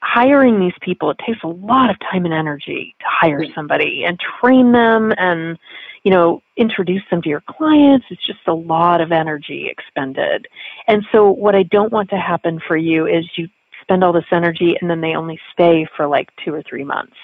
hiring 0.00 0.60
these 0.60 0.74
people, 0.80 1.10
it 1.10 1.18
takes 1.26 1.42
a 1.42 1.48
lot 1.48 1.90
of 1.90 1.96
time 2.00 2.24
and 2.24 2.34
energy 2.34 2.94
to 3.00 3.06
hire 3.08 3.44
somebody 3.54 4.04
and 4.04 4.18
train 4.40 4.72
them 4.72 5.12
and, 5.18 5.58
you 6.04 6.10
know, 6.10 6.40
introduce 6.56 7.02
them 7.10 7.20
to 7.22 7.28
your 7.28 7.42
clients. 7.48 8.06
It's 8.10 8.24
just 8.24 8.46
a 8.46 8.54
lot 8.54 9.00
of 9.00 9.10
energy 9.10 9.68
expended. 9.68 10.46
And 10.86 11.04
so 11.10 11.30
what 11.30 11.54
I 11.54 11.64
don't 11.64 11.92
want 11.92 12.10
to 12.10 12.16
happen 12.16 12.60
for 12.66 12.76
you 12.76 13.06
is 13.06 13.24
you 13.36 13.48
spend 13.82 14.04
all 14.04 14.12
this 14.12 14.24
energy 14.30 14.76
and 14.80 14.88
then 14.88 15.00
they 15.00 15.14
only 15.14 15.40
stay 15.52 15.86
for 15.96 16.06
like 16.06 16.28
two 16.44 16.54
or 16.54 16.62
three 16.62 16.84
months. 16.84 17.16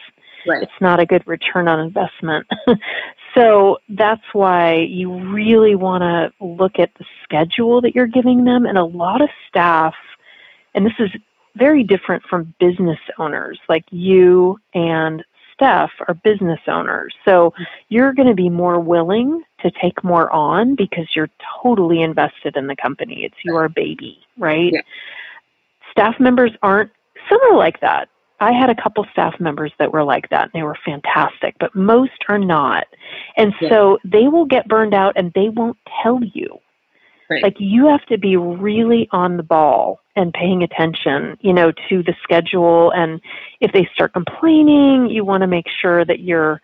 Right. 0.46 0.62
It's 0.62 0.80
not 0.80 1.00
a 1.00 1.06
good 1.06 1.26
return 1.26 1.68
on 1.68 1.80
investment. 1.80 2.46
so 3.34 3.78
that's 3.88 4.22
why 4.32 4.74
you 4.74 5.12
really 5.30 5.74
want 5.74 6.02
to 6.02 6.32
look 6.44 6.78
at 6.78 6.90
the 6.98 7.04
schedule 7.22 7.80
that 7.80 7.94
you're 7.94 8.06
giving 8.06 8.44
them. 8.44 8.66
And 8.66 8.78
a 8.78 8.84
lot 8.84 9.22
of 9.22 9.28
staff, 9.48 9.94
and 10.74 10.84
this 10.84 10.92
is 10.98 11.10
very 11.56 11.84
different 11.84 12.22
from 12.24 12.54
business 12.58 12.98
owners 13.18 13.58
like 13.68 13.84
you 13.90 14.58
and 14.74 15.24
Stef 15.60 15.88
are 16.08 16.14
business 16.14 16.60
owners. 16.66 17.14
So 17.24 17.54
you're 17.88 18.12
going 18.12 18.28
to 18.28 18.34
be 18.34 18.50
more 18.50 18.80
willing 18.80 19.42
to 19.60 19.70
take 19.80 20.02
more 20.02 20.30
on 20.30 20.74
because 20.74 21.06
you're 21.14 21.30
totally 21.62 22.02
invested 22.02 22.56
in 22.56 22.66
the 22.66 22.76
company. 22.76 23.24
It's 23.24 23.44
your 23.44 23.68
baby, 23.68 24.18
right? 24.36 24.72
Yeah. 24.72 24.80
Staff 25.92 26.18
members 26.18 26.50
aren't, 26.62 26.90
some 27.28 27.40
are 27.42 27.56
like 27.56 27.80
that. 27.80 28.08
I 28.44 28.52
had 28.52 28.68
a 28.68 28.74
couple 28.74 29.06
staff 29.10 29.40
members 29.40 29.72
that 29.78 29.92
were 29.92 30.04
like 30.04 30.28
that 30.28 30.42
and 30.42 30.52
they 30.52 30.62
were 30.62 30.76
fantastic, 30.84 31.56
but 31.58 31.74
most 31.74 32.24
are 32.28 32.38
not. 32.38 32.86
And 33.36 33.54
yeah. 33.60 33.70
so 33.70 33.98
they 34.04 34.28
will 34.28 34.44
get 34.44 34.68
burned 34.68 34.92
out 34.92 35.14
and 35.16 35.32
they 35.34 35.48
won't 35.48 35.78
tell 36.02 36.20
you. 36.22 36.58
Right. 37.30 37.42
Like 37.42 37.56
you 37.58 37.86
have 37.86 38.04
to 38.06 38.18
be 38.18 38.36
really 38.36 39.08
on 39.10 39.38
the 39.38 39.42
ball 39.42 40.00
and 40.14 40.30
paying 40.32 40.62
attention, 40.62 41.38
you 41.40 41.54
know, 41.54 41.72
to 41.88 42.02
the 42.02 42.14
schedule. 42.22 42.92
And 42.92 43.18
if 43.60 43.72
they 43.72 43.88
start 43.94 44.12
complaining, 44.12 45.08
you 45.08 45.24
want 45.24 45.40
to 45.40 45.46
make 45.46 45.66
sure 45.80 46.04
that 46.04 46.20
you're 46.20 46.60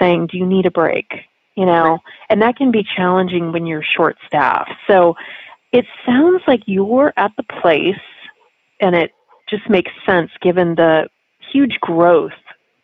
saying, 0.00 0.26
do 0.26 0.36
you 0.36 0.44
need 0.44 0.66
a 0.66 0.70
break? 0.70 1.12
You 1.54 1.66
know, 1.66 1.90
right. 1.90 2.00
and 2.30 2.42
that 2.42 2.56
can 2.56 2.70
be 2.70 2.82
challenging 2.82 3.52
when 3.52 3.66
you're 3.66 3.82
short 3.82 4.16
staffed. 4.26 4.72
So 4.86 5.14
it 5.72 5.84
sounds 6.06 6.42
like 6.46 6.62
you're 6.66 7.12
at 7.16 7.32
the 7.36 7.42
place, 7.60 8.00
and 8.80 8.94
it 8.94 9.12
just 9.48 9.68
makes 9.68 9.90
sense 10.06 10.30
given 10.40 10.76
the 10.76 11.08
huge 11.52 11.78
growth 11.80 12.32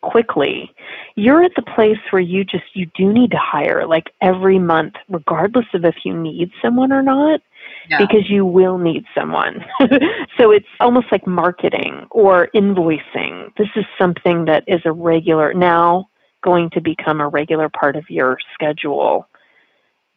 quickly. 0.01 0.71
You're 1.15 1.43
at 1.43 1.55
the 1.55 1.61
place 1.61 1.97
where 2.11 2.21
you 2.21 2.43
just 2.43 2.65
you 2.73 2.85
do 2.95 3.11
need 3.11 3.31
to 3.31 3.37
hire 3.37 3.85
like 3.87 4.11
every 4.21 4.59
month 4.59 4.93
regardless 5.09 5.65
of 5.73 5.85
if 5.85 5.95
you 6.03 6.13
need 6.15 6.51
someone 6.61 6.91
or 6.91 7.01
not 7.01 7.41
yeah. 7.89 7.97
because 7.99 8.29
you 8.29 8.45
will 8.45 8.77
need 8.77 9.05
someone. 9.15 9.65
So 10.37 10.51
it's 10.51 10.67
almost 10.79 11.07
like 11.11 11.25
marketing 11.25 12.05
or 12.11 12.49
invoicing. 12.53 13.55
This 13.57 13.69
is 13.75 13.85
something 13.97 14.45
that 14.45 14.63
is 14.67 14.81
a 14.85 14.91
regular 14.91 15.51
now 15.51 16.09
going 16.43 16.69
to 16.71 16.81
become 16.81 17.19
a 17.19 17.27
regular 17.27 17.69
part 17.69 17.95
of 17.95 18.07
your 18.07 18.37
schedule. 18.53 19.27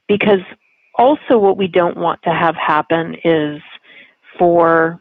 Because 0.09 0.41
also 0.97 1.39
what 1.39 1.57
we 1.57 1.69
don't 1.69 1.97
want 1.97 2.23
to 2.25 2.35
have 2.35 2.55
happen 2.55 3.17
is 3.25 3.63
for 4.39 5.01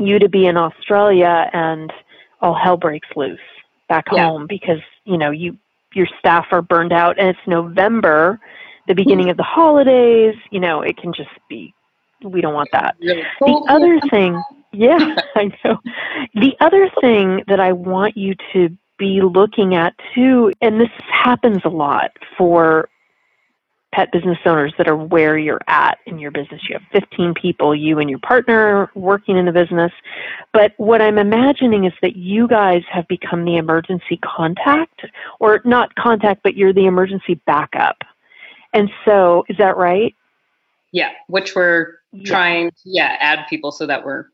you 0.00 0.18
to 0.18 0.28
be 0.28 0.46
in 0.46 0.56
Australia 0.56 1.48
and 1.52 1.92
all 2.44 2.54
hell 2.54 2.76
breaks 2.76 3.08
loose 3.16 3.40
back 3.88 4.04
yeah. 4.12 4.26
home 4.26 4.46
because 4.46 4.80
you 5.04 5.18
know 5.18 5.30
you 5.30 5.56
your 5.94 6.06
staff 6.18 6.46
are 6.50 6.62
burned 6.62 6.92
out 6.92 7.18
and 7.18 7.28
it's 7.28 7.38
November, 7.46 8.38
the 8.86 8.94
beginning 8.94 9.30
of 9.30 9.36
the 9.36 9.42
holidays. 9.42 10.34
You 10.50 10.60
know 10.60 10.82
it 10.82 10.96
can 10.96 11.12
just 11.12 11.30
be. 11.48 11.74
We 12.22 12.40
don't 12.40 12.54
want 12.54 12.70
that. 12.72 12.96
The 13.00 13.66
other 13.68 14.00
thing, 14.08 14.42
yeah, 14.72 15.16
I 15.34 15.50
know. 15.62 15.78
The 16.34 16.54
other 16.60 16.90
thing 17.00 17.42
that 17.48 17.60
I 17.60 17.72
want 17.72 18.16
you 18.16 18.34
to 18.52 18.70
be 18.98 19.20
looking 19.20 19.74
at 19.74 19.94
too, 20.14 20.52
and 20.60 20.80
this 20.80 20.88
happens 21.10 21.60
a 21.64 21.68
lot 21.68 22.12
for 22.38 22.88
pet 23.94 24.10
business 24.10 24.38
owners 24.44 24.74
that 24.76 24.88
are 24.88 24.96
where 24.96 25.38
you're 25.38 25.60
at 25.68 25.98
in 26.06 26.18
your 26.18 26.32
business. 26.32 26.60
You 26.68 26.76
have 26.76 27.02
15 27.02 27.34
people, 27.34 27.76
you 27.76 28.00
and 28.00 28.10
your 28.10 28.18
partner 28.18 28.90
working 28.94 29.36
in 29.36 29.46
the 29.46 29.52
business. 29.52 29.92
But 30.52 30.72
what 30.78 31.00
I'm 31.00 31.16
imagining 31.16 31.84
is 31.84 31.92
that 32.02 32.16
you 32.16 32.48
guys 32.48 32.82
have 32.90 33.06
become 33.06 33.44
the 33.44 33.56
emergency 33.56 34.18
contact, 34.24 35.06
or 35.38 35.60
not 35.64 35.94
contact, 35.94 36.42
but 36.42 36.56
you're 36.56 36.72
the 36.72 36.86
emergency 36.86 37.40
backup. 37.46 37.98
And 38.72 38.90
so, 39.04 39.44
is 39.48 39.56
that 39.58 39.76
right? 39.76 40.14
Yeah, 40.90 41.10
which 41.28 41.54
we're 41.54 41.98
yeah. 42.12 42.24
trying 42.24 42.70
to 42.70 42.76
yeah, 42.84 43.16
add 43.20 43.46
people 43.48 43.70
so 43.70 43.86
that 43.86 44.04
we're 44.04 44.26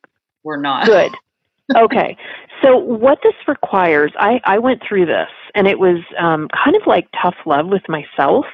we're 0.42 0.56
not. 0.56 0.86
Good. 0.86 1.12
okay. 1.76 2.16
So 2.62 2.76
what 2.76 3.18
this 3.22 3.34
requires, 3.46 4.12
I, 4.18 4.40
I 4.44 4.58
went 4.58 4.82
through 4.86 5.06
this 5.06 5.28
and 5.54 5.66
it 5.66 5.78
was 5.78 5.98
um, 6.18 6.48
kind 6.48 6.76
of 6.76 6.82
like 6.86 7.08
tough 7.22 7.36
love 7.46 7.68
with 7.68 7.82
myself 7.88 8.46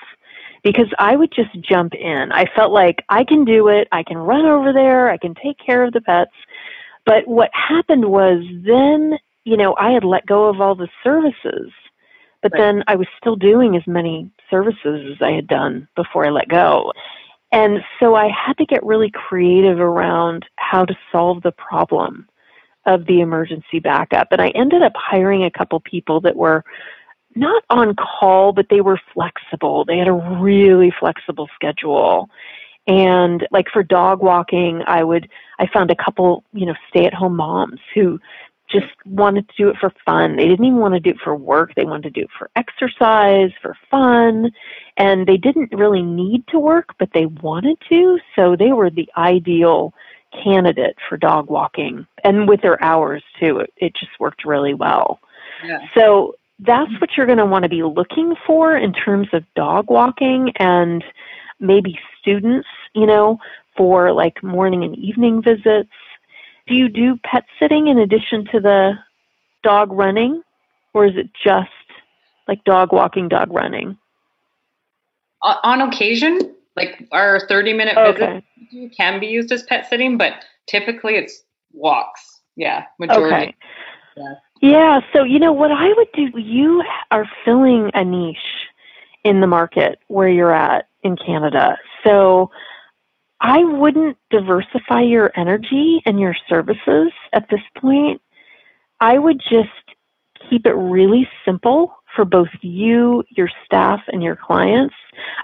because 0.66 0.92
I 0.99 1.14
would 1.14 1.30
just 1.30 1.54
jump 1.61 1.94
in. 1.94 2.32
I 2.32 2.44
felt 2.56 2.73
like 2.73 3.04
I 3.08 3.23
can 3.23 3.44
do 3.44 3.68
it. 3.68 3.87
I 3.92 4.02
can 4.02 4.16
run 4.16 4.46
over 4.46 4.73
there. 4.73 5.08
I 5.08 5.16
can 5.16 5.32
take 5.32 5.58
care 5.64 5.85
of 5.85 5.92
the 5.92 6.00
pets. 6.00 6.32
But 7.04 7.28
what 7.28 7.50
happened 7.52 8.06
was 8.06 8.42
then, 8.66 9.16
you 9.44 9.56
know, 9.56 9.76
I 9.78 9.92
had 9.92 10.02
let 10.02 10.26
go 10.26 10.46
of 10.46 10.61
all 10.61 10.75
the 10.75 10.88
services, 11.04 11.70
but 12.42 12.50
right. 12.50 12.58
then 12.61 12.85
I 12.88 12.96
was 12.96 13.06
still 13.16 13.37
doing 13.37 13.76
as 13.76 13.87
many 13.87 14.28
services 14.50 15.12
as 15.12 15.23
I 15.23 15.30
had 15.30 15.46
done 15.46 15.87
before 15.94 16.26
I 16.26 16.30
let 16.30 16.49
go. 16.49 16.92
And 17.52 17.78
so 18.00 18.16
I 18.16 18.28
had 18.28 18.58
to 18.58 18.66
get 18.66 18.85
really 18.85 19.12
creative 19.12 19.78
around 19.78 20.46
how 20.56 20.85
to 20.85 20.99
solve 21.12 21.44
the 21.44 21.52
problem 21.52 22.26
of 22.87 23.06
the 23.06 23.20
emergency 23.20 23.78
backup. 23.78 24.32
And 24.32 24.42
I 24.42 24.49
ended 24.49 24.82
up 24.82 24.94
hiring 24.96 25.44
a 25.44 25.50
couple 25.52 25.78
people 25.78 26.20
that 26.23 26.35
were 26.35 26.64
not 27.37 27.64
on 27.71 27.95
call, 27.95 28.52
but 28.52 28.66
they 28.71 28.81
were 28.81 29.00
flexible. 29.12 29.85
They 29.85 29.99
had 29.99 30.09
a 30.09 30.12
really 30.12 30.93
flexible 30.99 31.49
schedule. 31.55 32.31
And 32.87 33.47
like 33.50 33.67
for 33.73 33.82
dog 33.82 34.23
walking, 34.23 34.82
I 34.87 35.02
would, 35.02 35.28
I 35.58 35.67
found 35.67 35.91
a 35.91 35.97
couple, 35.97 36.45
you 36.52 36.67
know, 36.67 36.75
stay 36.89 37.04
at 37.04 37.15
home 37.15 37.37
moms 37.37 37.80
who 37.95 38.19
just 38.71 38.87
wanted 39.04 39.49
to 39.49 39.54
do 39.56 39.69
it 39.69 39.76
for 39.78 39.93
fun. 40.04 40.37
They 40.37 40.49
didn't 40.49 40.65
even 40.65 40.78
want 40.78 40.95
to 40.95 41.00
do 41.00 41.10
it 41.10 41.21
for 41.23 41.37
work. 41.37 41.75
They 41.75 41.84
wanted 41.84 42.15
to 42.15 42.21
do 42.21 42.23
it 42.23 42.30
for 42.37 42.50
exercise, 42.56 43.50
for 43.63 43.76
fun. 43.91 44.50
And 44.97 45.26
they 45.26 45.37
didn't 45.37 45.73
really 45.73 46.02
need 46.02 46.47
to 46.49 46.58
work, 46.58 46.95
but 46.99 47.10
they 47.13 47.26
wanted 47.26 47.78
to. 47.89 48.19
So 48.34 48.56
they 48.56 48.73
were 48.73 48.91
the 48.91 49.08
ideal 49.17 49.95
candidate 50.45 50.97
for 51.08 51.17
dog 51.17 51.49
walking. 51.49 52.06
And 52.25 52.49
with 52.49 52.60
their 52.63 52.82
hours 52.82 53.23
too, 53.41 53.58
it, 53.58 53.73
it 53.76 53.95
just 53.95 54.19
worked 54.19 54.45
really 54.45 54.75
well. 54.75 55.21
Yeah. 55.65 55.87
So 55.95 56.34
that's 56.60 56.92
what 57.00 57.10
you're 57.16 57.26
going 57.26 57.38
to 57.38 57.47
want 57.47 57.64
to 57.64 57.69
be 57.69 57.82
looking 57.82 58.34
for 58.47 58.76
in 58.76 58.92
terms 58.92 59.28
of 59.32 59.45
dog 59.54 59.90
walking 59.90 60.52
and 60.58 61.04
maybe 61.60 61.99
students, 62.21 62.69
you 62.95 63.06
know, 63.06 63.38
for 63.76 64.12
like 64.12 64.42
morning 64.42 64.82
and 64.84 64.97
evening 64.97 65.42
visits. 65.42 65.90
Do 66.66 66.75
you 66.75 66.88
do 66.88 67.19
pet 67.25 67.45
sitting 67.60 67.88
in 67.88 67.99
addition 67.99 68.47
to 68.52 68.60
the 68.60 68.92
dog 69.62 69.92
running, 69.92 70.42
or 70.95 71.06
is 71.06 71.16
it 71.16 71.30
just 71.45 71.71
like 72.49 72.64
dog 72.64 72.92
walking, 72.92 73.28
dog 73.28 73.52
running? 73.52 73.99
On 75.42 75.82
occasion, 75.82 76.54
like 76.75 77.06
our 77.12 77.47
30 77.47 77.73
minute 77.75 77.97
okay. 77.97 78.42
visit 78.73 78.97
can 78.97 79.21
be 79.21 79.26
used 79.26 79.52
as 79.52 79.62
pet 79.64 79.88
sitting, 79.88 80.16
but 80.16 80.45
typically 80.66 81.16
it's 81.16 81.45
walks. 81.73 82.40
Yeah, 82.56 82.84
majority. 82.99 83.34
Okay. 83.34 83.54
Yeah. 84.16 84.34
Yeah, 84.60 85.00
so 85.12 85.23
you 85.23 85.38
know 85.38 85.52
what 85.52 85.71
I 85.71 85.92
would 85.92 86.12
do, 86.14 86.30
you 86.38 86.82
are 87.10 87.28
filling 87.45 87.90
a 87.95 88.04
niche 88.04 88.36
in 89.25 89.40
the 89.40 89.47
market 89.47 89.99
where 90.08 90.28
you're 90.28 90.54
at 90.54 90.88
in 91.02 91.16
Canada. 91.16 91.76
So 92.04 92.50
I 93.40 93.62
wouldn't 93.64 94.16
diversify 94.30 95.02
your 95.02 95.30
energy 95.36 96.02
and 96.06 96.19
your 96.19 96.34
services 96.49 97.12
at 97.32 97.49
this 97.50 97.60
point. 97.76 98.23
I 99.00 99.19
would 99.19 99.40
just 99.40 99.69
keep 100.49 100.64
it 100.64 100.73
really 100.73 101.28
simple 101.45 101.95
for 102.14 102.25
both 102.25 102.49
you, 102.62 103.23
your 103.28 103.50
staff, 103.64 104.00
and 104.08 104.23
your 104.23 104.36
clients. 104.36 104.95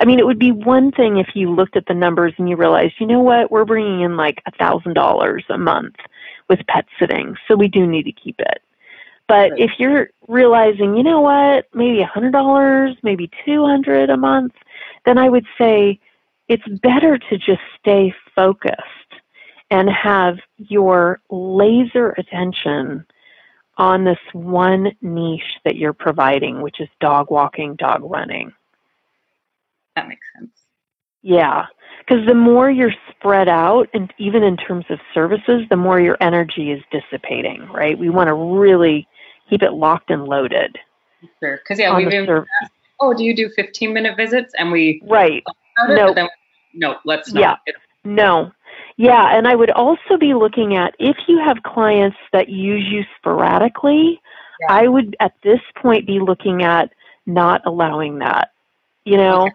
I 0.01 0.07
mean, 0.07 0.19
it 0.19 0.27
would 0.27 0.39
be 0.39 0.53
one 0.53 0.91
thing 0.91 1.19
if 1.19 1.29
you 1.35 1.51
looked 1.55 1.77
at 1.77 1.85
the 1.87 1.95
numbers 1.95 2.33
and 2.39 2.49
you 2.49 2.57
realized, 2.57 2.95
you 2.99 3.07
know 3.07 3.21
what, 3.21 3.51
we're 3.51 3.67
bringing 3.67 4.01
in 4.01 4.17
like 4.17 4.43
a 4.47 4.53
$1,000 4.53 5.43
a 5.51 5.59
month 5.59 5.97
with 6.49 6.61
pet 6.67 6.87
sitting, 6.99 7.37
so 7.47 7.57
we 7.57 7.69
do 7.69 7.87
need 7.87 8.05
to 8.05 8.13
keep 8.13 8.37
it. 8.39 8.63
But 9.29 9.53
right. 9.53 9.61
if 9.61 9.73
you're 9.79 10.11
realizing, 10.29 10.97
you 10.97 11.03
know 11.03 11.21
what, 11.21 11.67
maybe 11.75 12.01
a 12.01 12.07
hundred 12.07 12.33
dollars, 12.33 12.97
maybe 13.03 13.31
two 13.45 13.65
hundred 13.65 14.11
a 14.11 14.17
month, 14.17 14.53
then 15.05 15.19
I 15.19 15.29
would 15.29 15.47
say 15.59 15.99
it's 16.49 16.67
better 16.83 17.19
to 17.19 17.39
just 17.39 17.63
stay 17.79 18.15
focused 18.35 18.79
and 19.71 19.89
have 19.89 20.37
your 20.59 21.21
laser 21.31 22.11
attention 22.19 23.07
on 23.79 24.05
this 24.05 24.19
one 24.33 24.93
niche 25.01 25.59
that 25.65 25.77
you're 25.77 25.95
providing, 25.95 26.61
which 26.61 26.81
is 26.81 26.89
dog 27.01 27.31
walking, 27.31 27.75
dog 27.77 28.03
running. 28.05 28.53
That 29.97 30.09
makes 30.09 30.27
sense. 30.39 30.51
Yeah, 31.23 31.67
because 32.01 32.27
the 32.27 32.35
more 32.35 32.71
you're 32.71 32.95
spread 33.11 33.49
out, 33.49 33.89
and 33.95 34.13
even 34.19 34.43
in 34.43 34.57
terms 34.57 34.85
of 34.91 34.99
services, 35.15 35.63
the 35.71 35.77
more 35.77 36.01
your 36.01 36.17
energy 36.21 36.73
is 36.73 36.83
dissipating, 36.91 37.67
right? 37.69 37.99
We 37.99 38.11
want 38.11 38.29
to 38.29 38.35
really 38.35 39.07
keep 39.53 39.63
it 39.63 39.75
locked 39.75 40.11
and 40.11 40.25
loaded. 40.25 40.79
Sure, 41.41 41.59
because 41.59 41.79
yeah, 41.79 41.95
we've 41.95 42.09
been. 42.09 42.29
Asked, 42.29 42.73
oh, 43.01 43.13
do 43.13 43.23
you 43.23 43.37
do 43.37 43.51
15 43.51 43.93
minute 43.93 44.17
visits? 44.17 44.55
And 44.59 44.73
we 44.73 45.03
right. 45.05 45.45
no, 45.89 46.15
then, 46.15 46.29
no, 46.73 46.97
let's 47.05 47.33
not. 47.33 47.61
Yeah, 47.67 47.75
no. 48.05 48.51
Yeah, 48.97 49.37
and 49.37 49.47
I 49.47 49.55
would 49.55 49.71
also 49.71 50.17
be 50.19 50.35
looking 50.35 50.77
at 50.77 50.95
if 50.99 51.17
you 51.27 51.39
have 51.39 51.63
clients 51.65 52.17
that 52.33 52.49
use 52.49 52.85
you 52.91 53.03
sporadically, 53.19 54.21
yeah. 54.61 54.67
I 54.71 54.89
would 54.89 55.17
at 55.21 55.35
this 55.43 55.61
point 55.77 56.07
be 56.07 56.19
looking 56.19 56.63
at 56.63 56.93
not 57.27 57.63
allowing 57.67 58.19
that. 58.19 58.53
You 59.05 59.19
know, 59.19 59.43
okay. 59.43 59.53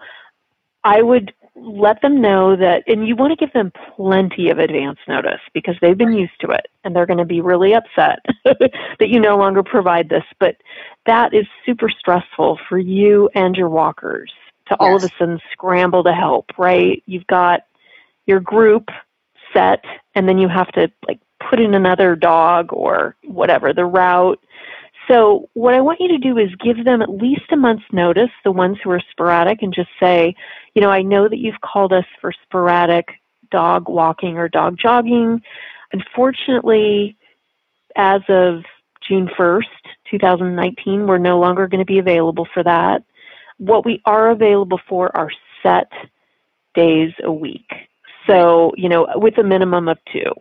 I 0.84 1.02
would 1.02 1.34
let 1.60 2.02
them 2.02 2.22
know 2.22 2.56
that, 2.56 2.84
and 2.88 3.08
you 3.08 3.15
want 3.15 3.38
to 3.38 3.46
give 3.46 3.54
them 3.54 3.72
plenty 3.96 4.50
of 4.50 4.60
advance 4.60 5.00
notice 5.08 5.41
because 5.54 5.76
they've 5.82 5.98
been 5.98 6.13
used 6.13 6.39
to 6.41 6.50
it 6.50 6.67
and 6.84 6.96
they're 6.96 7.06
going 7.06 7.17
to 7.17 7.26
be 7.26 7.41
really 7.41 7.74
upset 7.74 8.20
that 8.46 9.10
you 9.10 9.20
no 9.20 9.38
longer 9.38 9.63
provide 9.63 10.10
this. 10.10 10.24
But 10.39 10.58
that 11.06 11.34
is 11.34 11.46
super 11.65 11.89
stressful 11.89 12.60
for 12.70 12.78
you 12.78 13.30
and 13.34 13.56
your 13.56 13.70
walkers 13.70 14.32
to 14.67 14.72
yes. 14.72 14.78
all 14.80 14.96
of 14.96 15.04
a 15.04 15.10
sudden 15.17 15.39
scramble 15.52 16.04
to 16.04 16.13
help, 16.13 16.46
right? 16.58 17.02
You've 17.06 17.28
got 17.28 17.62
your 18.26 18.39
group 18.39 18.89
set 19.54 19.84
and 20.15 20.28
then 20.28 20.38
you 20.38 20.48
have 20.48 20.72
to 20.74 20.91
like 21.08 21.20
put 21.50 21.60
in 21.60 21.74
another 21.74 22.15
dog 22.15 22.72
or 22.72 23.15
whatever, 23.24 23.74
the 23.74 23.86
route. 23.86 24.39
So, 25.08 25.50
what 25.54 25.74
I 25.74 25.80
want 25.80 26.02
you 26.02 26.10
to 26.10 26.17
do 26.17 26.38
is 26.38 26.50
give 26.62 26.84
them 26.84 27.02
at 27.02 27.10
least 27.10 27.43
a 27.52 27.56
month's 27.56 27.86
notice, 27.93 28.30
the 28.43 28.52
ones 28.52 28.78
who 28.84 28.91
are 28.91 29.02
sporadic, 29.12 29.62
and 29.62 29.74
just 29.74 29.89
say, 30.02 30.36
you 30.78 30.82
know, 30.82 30.92
I 30.92 31.02
know 31.02 31.28
that 31.28 31.40
you've 31.40 31.60
called 31.62 31.92
us 31.92 32.06
for 32.22 32.32
sporadic 32.44 33.08
dog 33.50 33.90
walking 33.90 34.38
or 34.38 34.48
dog 34.48 34.78
jogging. 34.78 35.42
Unfortunately, 35.92 37.18
as 37.96 38.22
of 38.30 38.62
June 39.02 39.28
1st, 39.36 39.63
2019, 40.12 41.08
we're 41.08 41.18
no 41.18 41.40
longer 41.40 41.68
going 41.68 41.80
to 41.80 41.86
be 41.86 41.98
available 41.98 42.48
for 42.54 42.62
that. 42.62 43.04
What 43.58 43.86
we 43.86 44.04
are 44.06 44.30
available 44.30 44.80
for 44.88 45.10
are 45.18 45.32
set 45.63 45.92
days 46.76 47.12
a 47.24 47.32
week. 47.32 47.72
So, 48.28 48.72
you 48.78 48.88
know, 48.88 49.08
with 49.16 49.40
a 49.40 49.44
minimum 49.44 49.88
of 49.88 49.98
two, 50.13 50.32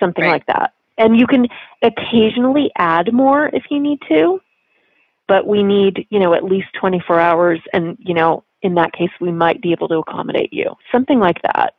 something 0.00 0.24
right. 0.24 0.32
like 0.32 0.46
that. 0.46 0.72
And 0.96 1.20
you 1.20 1.26
can 1.26 1.46
occasionally 1.82 2.70
add 2.78 3.12
more 3.12 3.48
if 3.52 3.64
you 3.68 3.80
need 3.80 3.98
to, 4.08 4.40
but 5.26 5.46
we 5.46 5.62
need, 5.62 6.06
you 6.08 6.20
know, 6.20 6.32
at 6.32 6.42
least 6.42 6.68
24 6.80 7.20
hours. 7.20 7.60
And, 7.74 7.98
you 8.00 8.14
know, 8.14 8.44
in 8.62 8.74
that 8.74 8.92
case, 8.92 9.10
we 9.20 9.32
might 9.32 9.60
be 9.62 9.72
able 9.72 9.88
to 9.88 9.98
accommodate 9.98 10.52
you, 10.52 10.74
something 10.90 11.18
like 11.18 11.40
that, 11.42 11.74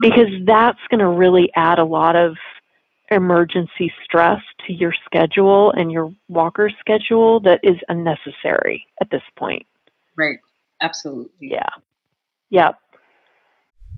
because 0.00 0.28
that's 0.44 0.78
going 0.90 1.00
to 1.00 1.08
really 1.08 1.50
add 1.56 1.78
a 1.78 1.84
lot 1.84 2.16
of 2.16 2.36
emergency 3.10 3.92
stress 4.04 4.40
to 4.66 4.72
your 4.72 4.94
schedule 5.04 5.72
and 5.72 5.90
your 5.90 6.12
walker 6.28 6.70
schedule 6.78 7.40
that 7.40 7.58
is 7.62 7.76
unnecessary 7.88 8.86
at 9.00 9.10
this 9.10 9.22
point. 9.36 9.66
Right. 10.16 10.38
Absolutely. 10.80 11.48
Yeah. 11.48 11.68
Yeah. 12.50 12.72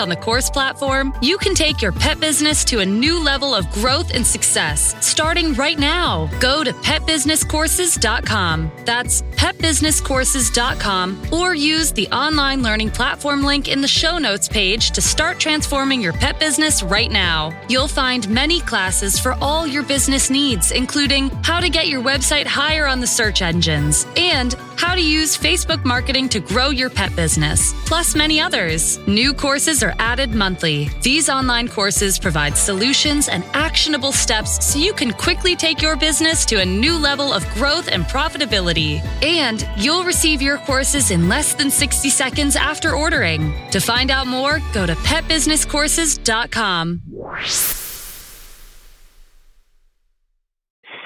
on 0.00 0.08
the 0.08 0.16
course 0.16 0.50
platform, 0.50 1.14
you 1.22 1.38
can 1.38 1.54
take 1.54 1.82
your 1.82 1.92
pet 1.92 2.20
business 2.20 2.64
to 2.66 2.80
a 2.80 2.86
new 2.86 3.22
level 3.22 3.54
of 3.54 3.70
growth 3.70 4.14
and 4.14 4.26
success 4.26 4.94
starting 5.04 5.54
right 5.54 5.78
now. 5.78 6.28
Go 6.40 6.64
to 6.64 6.72
petbusinesscourses.com. 6.72 8.72
That's 8.84 9.22
petbusinesscourses.com 9.22 11.32
or 11.32 11.54
use 11.54 11.92
the 11.92 12.08
online 12.08 12.62
learning 12.62 12.90
platform 12.90 13.42
link 13.42 13.68
in 13.68 13.80
the 13.80 13.88
show 13.88 14.18
notes 14.18 14.48
page 14.48 14.90
to 14.92 15.00
start 15.00 15.38
transforming 15.38 16.00
your 16.00 16.12
pet 16.12 16.38
business 16.38 16.82
right 16.82 17.10
now. 17.10 17.58
You'll 17.68 17.88
find 17.88 18.28
many 18.28 18.60
classes 18.60 19.18
for 19.18 19.32
all 19.40 19.66
your 19.66 19.82
business 19.82 20.30
needs, 20.30 20.72
including 20.72 21.30
how 21.42 21.60
to 21.60 21.68
get 21.68 21.88
your 21.88 22.02
website 22.02 22.46
higher 22.46 22.86
on 22.86 23.00
the 23.00 23.06
search 23.06 23.42
engines 23.42 24.06
and 24.16 24.54
how 24.76 24.94
to 24.94 25.02
use 25.02 25.36
Facebook 25.36 25.84
marketing 25.84 26.28
to 26.30 26.40
grow 26.40 26.70
your 26.70 26.90
pet 26.90 27.14
business, 27.14 27.72
plus 27.86 28.14
many 28.14 28.40
others. 28.40 28.98
New 29.06 29.32
courses 29.32 29.81
are 29.82 29.94
added 29.98 30.34
monthly. 30.34 30.88
These 31.02 31.28
online 31.28 31.68
courses 31.68 32.18
provide 32.18 32.56
solutions 32.56 33.28
and 33.28 33.44
actionable 33.54 34.12
steps 34.12 34.64
so 34.64 34.78
you 34.78 34.92
can 34.92 35.12
quickly 35.12 35.56
take 35.56 35.82
your 35.82 35.96
business 35.96 36.44
to 36.46 36.60
a 36.60 36.64
new 36.64 36.96
level 36.96 37.32
of 37.32 37.48
growth 37.54 37.88
and 37.88 38.04
profitability. 38.04 39.00
And 39.22 39.68
you'll 39.76 40.04
receive 40.04 40.42
your 40.42 40.58
courses 40.58 41.10
in 41.10 41.28
less 41.28 41.54
than 41.54 41.70
60 41.70 42.10
seconds 42.10 42.56
after 42.56 42.94
ordering. 42.94 43.52
To 43.70 43.80
find 43.80 44.10
out 44.10 44.26
more, 44.26 44.60
go 44.72 44.86
to 44.86 44.94
petbusinesscourses.com. 44.94 47.02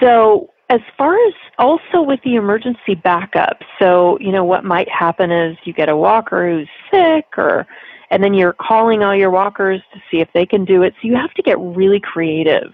So, 0.00 0.50
as 0.68 0.80
far 0.98 1.14
as 1.14 1.34
also 1.58 2.02
with 2.02 2.20
the 2.24 2.34
emergency 2.34 2.94
backup, 2.94 3.60
so 3.78 4.18
you 4.20 4.32
know 4.32 4.44
what 4.44 4.64
might 4.64 4.88
happen 4.88 5.30
is 5.30 5.56
you 5.64 5.72
get 5.72 5.88
a 5.88 5.96
walker 5.96 6.50
who's 6.50 6.68
sick 6.90 7.26
or 7.36 7.66
and 8.10 8.22
then 8.22 8.34
you're 8.34 8.54
calling 8.54 9.02
all 9.02 9.14
your 9.14 9.30
walkers 9.30 9.82
to 9.92 10.00
see 10.10 10.20
if 10.20 10.28
they 10.32 10.46
can 10.46 10.64
do 10.64 10.82
it. 10.82 10.94
So 10.94 11.08
you 11.08 11.16
have 11.16 11.34
to 11.34 11.42
get 11.42 11.58
really 11.58 12.00
creative 12.00 12.72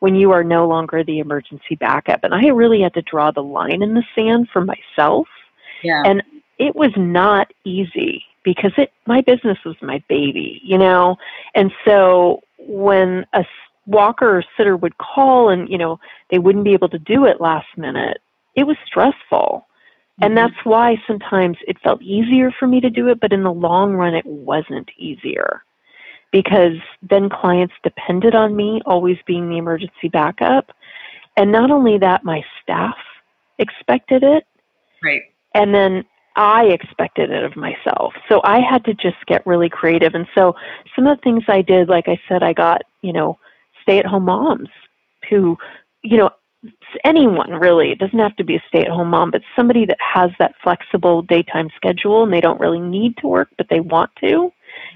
when 0.00 0.14
you 0.14 0.32
are 0.32 0.42
no 0.42 0.66
longer 0.66 1.04
the 1.04 1.18
emergency 1.18 1.76
backup. 1.78 2.24
And 2.24 2.34
I 2.34 2.48
really 2.48 2.80
had 2.80 2.94
to 2.94 3.02
draw 3.02 3.30
the 3.30 3.42
line 3.42 3.82
in 3.82 3.94
the 3.94 4.04
sand 4.14 4.48
for 4.52 4.64
myself. 4.64 5.28
Yeah. 5.82 6.02
And 6.04 6.22
it 6.58 6.74
was 6.74 6.92
not 6.96 7.52
easy 7.64 8.24
because 8.42 8.72
it 8.76 8.92
my 9.06 9.20
business 9.20 9.58
was 9.64 9.76
my 9.82 10.02
baby, 10.08 10.60
you 10.64 10.78
know. 10.78 11.16
And 11.54 11.72
so 11.84 12.42
when 12.58 13.26
a 13.34 13.44
walker 13.86 14.38
or 14.38 14.44
sitter 14.56 14.76
would 14.76 14.96
call 14.98 15.48
and, 15.50 15.68
you 15.68 15.78
know, 15.78 15.98
they 16.30 16.38
wouldn't 16.38 16.64
be 16.64 16.72
able 16.72 16.88
to 16.90 16.98
do 16.98 17.26
it 17.26 17.40
last 17.40 17.66
minute, 17.76 18.18
it 18.54 18.64
was 18.64 18.76
stressful. 18.86 19.66
And 20.20 20.34
mm-hmm. 20.34 20.34
that's 20.34 20.64
why 20.64 20.96
sometimes 21.06 21.56
it 21.66 21.78
felt 21.82 22.02
easier 22.02 22.52
for 22.58 22.66
me 22.66 22.80
to 22.80 22.90
do 22.90 23.08
it, 23.08 23.20
but 23.20 23.32
in 23.32 23.42
the 23.42 23.52
long 23.52 23.94
run, 23.94 24.14
it 24.14 24.26
wasn't 24.26 24.90
easier. 24.96 25.62
Because 26.32 26.76
then 27.02 27.28
clients 27.28 27.74
depended 27.82 28.34
on 28.34 28.54
me 28.54 28.80
always 28.86 29.18
being 29.26 29.48
the 29.48 29.58
emergency 29.58 30.08
backup. 30.12 30.70
And 31.36 31.50
not 31.50 31.70
only 31.70 31.98
that, 31.98 32.24
my 32.24 32.44
staff 32.62 32.96
expected 33.58 34.22
it. 34.22 34.44
Right. 35.02 35.22
And 35.54 35.74
then 35.74 36.04
I 36.36 36.66
expected 36.66 37.30
it 37.30 37.44
of 37.44 37.56
myself. 37.56 38.14
So 38.28 38.40
I 38.44 38.60
had 38.60 38.84
to 38.84 38.94
just 38.94 39.16
get 39.26 39.46
really 39.46 39.68
creative. 39.68 40.14
And 40.14 40.26
so 40.34 40.54
some 40.94 41.06
of 41.06 41.18
the 41.18 41.22
things 41.22 41.42
I 41.48 41.62
did, 41.62 41.88
like 41.88 42.08
I 42.08 42.20
said, 42.28 42.42
I 42.42 42.52
got, 42.52 42.82
you 43.02 43.12
know, 43.12 43.38
stay 43.82 43.98
at 43.98 44.06
home 44.06 44.24
moms 44.26 44.68
who, 45.28 45.58
you 46.02 46.16
know, 46.16 46.30
anyone 47.04 47.52
really, 47.52 47.90
it 47.90 47.98
doesn't 47.98 48.18
have 48.18 48.36
to 48.36 48.44
be 48.44 48.56
a 48.56 48.62
stay 48.68 48.82
at 48.82 48.88
home 48.88 49.10
mom, 49.10 49.30
but 49.30 49.42
somebody 49.56 49.86
that 49.86 49.98
has 50.00 50.30
that 50.38 50.54
flexible 50.62 51.22
daytime 51.22 51.70
schedule 51.76 52.22
and 52.22 52.32
they 52.32 52.40
don't 52.40 52.60
really 52.60 52.80
need 52.80 53.16
to 53.18 53.28
work, 53.28 53.48
but 53.56 53.68
they 53.68 53.80
want 53.80 54.10
to, 54.16 54.52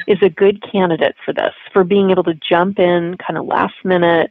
is 0.06 0.18
a 0.22 0.28
good 0.28 0.62
candidate 0.70 1.16
for 1.24 1.32
this, 1.32 1.54
for 1.72 1.84
being 1.84 2.10
able 2.10 2.24
to 2.24 2.34
jump 2.34 2.78
in 2.78 3.16
kind 3.16 3.38
of 3.38 3.46
last 3.46 3.74
minute. 3.84 4.30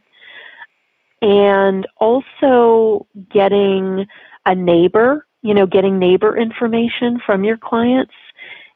And 1.22 1.86
also 1.98 3.06
getting 3.30 4.06
a 4.46 4.54
neighbor, 4.54 5.26
you 5.42 5.54
know, 5.54 5.66
getting 5.66 5.98
neighbor 5.98 6.36
information 6.36 7.20
from 7.24 7.44
your 7.44 7.56
clients 7.56 8.12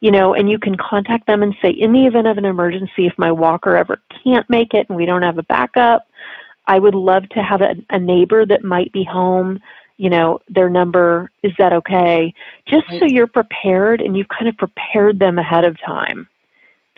you 0.00 0.12
know, 0.12 0.32
and 0.34 0.48
you 0.48 0.58
can 0.58 0.76
contact 0.76 1.26
them 1.26 1.42
and 1.42 1.56
say, 1.60 1.70
in 1.70 1.92
the 1.92 2.06
event 2.06 2.28
of 2.28 2.38
an 2.38 2.44
emergency, 2.44 3.06
if 3.06 3.18
my 3.18 3.32
walker 3.32 3.76
ever 3.76 4.00
can't 4.22 4.48
make 4.48 4.72
it 4.72 4.88
and 4.88 4.96
we 4.96 5.06
don't 5.06 5.22
have 5.22 5.38
a 5.38 5.42
backup, 5.42 6.06
I 6.68 6.78
would 6.78 6.94
love 6.94 7.28
to 7.30 7.42
have 7.42 7.62
a, 7.62 7.74
a 7.90 7.98
neighbor 7.98 8.44
that 8.46 8.62
might 8.62 8.92
be 8.92 9.02
home, 9.02 9.58
you 9.96 10.10
know, 10.10 10.40
their 10.48 10.68
number, 10.68 11.30
is 11.42 11.52
that 11.58 11.72
okay? 11.72 12.32
Just 12.66 12.86
so 12.90 13.06
you're 13.06 13.26
prepared 13.26 14.00
and 14.00 14.16
you've 14.16 14.28
kind 14.28 14.48
of 14.48 14.56
prepared 14.56 15.18
them 15.18 15.38
ahead 15.38 15.64
of 15.64 15.80
time. 15.80 16.28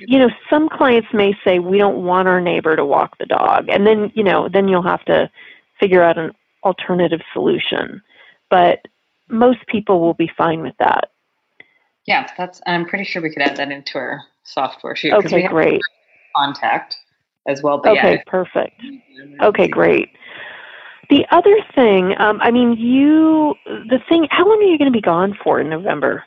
You 0.01 0.19
know, 0.19 0.31
some 0.49 0.69
clients 0.69 1.09
may 1.13 1.35
say, 1.45 1.59
we 1.59 1.79
don't 1.79 2.05
want 2.05 2.27
our 2.27 2.41
neighbor 2.41 2.75
to 2.75 2.85
walk 2.85 3.17
the 3.19 3.27
dog. 3.27 3.69
And 3.69 3.87
then, 3.87 4.11
you 4.15 4.25
know, 4.25 4.49
then 4.49 4.67
you'll 4.67 4.83
have 4.83 5.05
to 5.05 5.31
figure 5.79 6.03
out 6.03 6.19
an 6.19 6.33
alternative 6.65 7.21
solution. 7.33 8.03
But 8.49 8.81
most 9.29 9.67
people 9.67 10.01
will 10.01 10.15
be 10.15 10.31
fine 10.37 10.63
with 10.63 10.75
that. 10.79 11.11
Yeah, 12.07 12.27
that's. 12.37 12.61
I'm 12.67 12.87
pretty 12.87 13.05
sure 13.05 13.23
we 13.23 13.31
could 13.31 13.43
add 13.43 13.57
that 13.59 13.71
into 13.71 13.99
our 13.99 14.23
software 14.43 14.97
sheet. 14.97 15.13
Okay, 15.13 15.47
great. 15.47 15.81
Contact 16.35 16.97
as 17.47 17.63
well. 17.63 17.79
But 17.79 17.99
okay, 17.99 18.15
yeah, 18.15 18.23
perfect. 18.27 18.81
Okay, 19.41 19.69
great. 19.69 20.11
The 21.09 21.27
other 21.31 21.57
thing, 21.75 22.15
um, 22.19 22.41
I 22.41 22.51
mean, 22.51 22.75
you, 22.75 23.55
the 23.67 23.99
thing, 24.09 24.29
how 24.31 24.49
long 24.49 24.59
are 24.59 24.67
you 24.67 24.79
going 24.79 24.93
to 24.93 24.97
be 24.97 25.01
gone 25.03 25.37
for 25.43 25.61
in 25.61 25.69
November? 25.69 26.25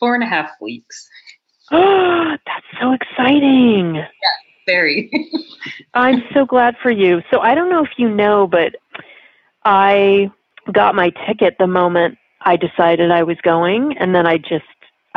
Four 0.00 0.14
and 0.14 0.24
a 0.24 0.26
half 0.26 0.50
weeks. 0.60 1.08
Oh, 1.70 2.36
that's 2.46 2.66
so 2.80 2.92
exciting. 2.92 3.94
Yeah, 3.94 4.04
very. 4.66 5.10
I'm 5.94 6.24
so 6.34 6.44
glad 6.44 6.76
for 6.82 6.90
you. 6.90 7.22
So 7.30 7.40
I 7.40 7.54
don't 7.54 7.70
know 7.70 7.84
if 7.84 7.90
you 7.96 8.08
know, 8.08 8.46
but 8.46 8.74
I 9.64 10.30
got 10.72 10.94
my 10.94 11.10
ticket 11.26 11.56
the 11.58 11.66
moment 11.66 12.18
I 12.40 12.56
decided 12.56 13.10
I 13.10 13.22
was 13.22 13.36
going, 13.42 13.96
and 13.98 14.14
then 14.14 14.26
I 14.26 14.38
just 14.38 14.64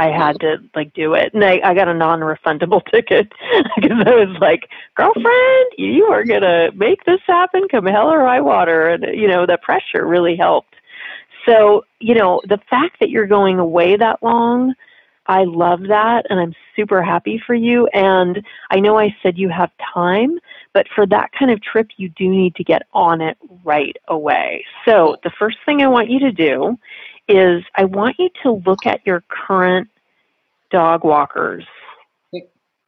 I 0.01 0.09
had 0.09 0.39
to 0.39 0.57
like 0.75 0.93
do 0.93 1.13
it, 1.13 1.31
and 1.35 1.43
I, 1.43 1.61
I 1.63 1.75
got 1.75 1.87
a 1.87 1.93
non-refundable 1.93 2.83
ticket 2.91 3.31
because 3.75 4.03
I 4.05 4.15
was 4.15 4.35
like, 4.41 4.67
"Girlfriend, 4.95 5.71
you 5.77 6.05
are 6.05 6.23
gonna 6.23 6.71
make 6.73 7.03
this 7.05 7.21
happen, 7.27 7.67
come 7.69 7.85
hell 7.85 8.11
or 8.11 8.25
high 8.25 8.41
water," 8.41 8.89
and 8.89 9.05
you 9.13 9.27
know 9.27 9.45
the 9.45 9.59
pressure 9.61 10.07
really 10.07 10.35
helped. 10.35 10.75
So 11.45 11.85
you 11.99 12.15
know 12.15 12.41
the 12.47 12.59
fact 12.67 12.99
that 12.99 13.11
you're 13.11 13.27
going 13.27 13.59
away 13.59 13.95
that 13.95 14.23
long, 14.23 14.73
I 15.27 15.43
love 15.43 15.81
that, 15.87 16.25
and 16.31 16.39
I'm 16.39 16.55
super 16.75 17.03
happy 17.03 17.39
for 17.45 17.53
you. 17.53 17.85
And 17.93 18.43
I 18.71 18.79
know 18.79 18.97
I 18.97 19.15
said 19.21 19.37
you 19.37 19.49
have 19.49 19.69
time, 19.93 20.39
but 20.73 20.87
for 20.95 21.05
that 21.07 21.31
kind 21.37 21.51
of 21.51 21.61
trip, 21.61 21.89
you 21.97 22.09
do 22.09 22.27
need 22.27 22.55
to 22.55 22.63
get 22.63 22.87
on 22.93 23.21
it 23.21 23.37
right 23.63 23.95
away. 24.07 24.65
So 24.83 25.17
the 25.23 25.31
first 25.37 25.57
thing 25.63 25.83
I 25.83 25.87
want 25.87 26.09
you 26.09 26.19
to 26.21 26.31
do 26.31 26.79
is 27.31 27.63
I 27.75 27.85
want 27.85 28.17
you 28.19 28.29
to 28.43 28.61
look 28.65 28.85
at 28.85 29.05
your 29.05 29.23
current 29.29 29.87
dog 30.71 31.03
walkers 31.03 31.65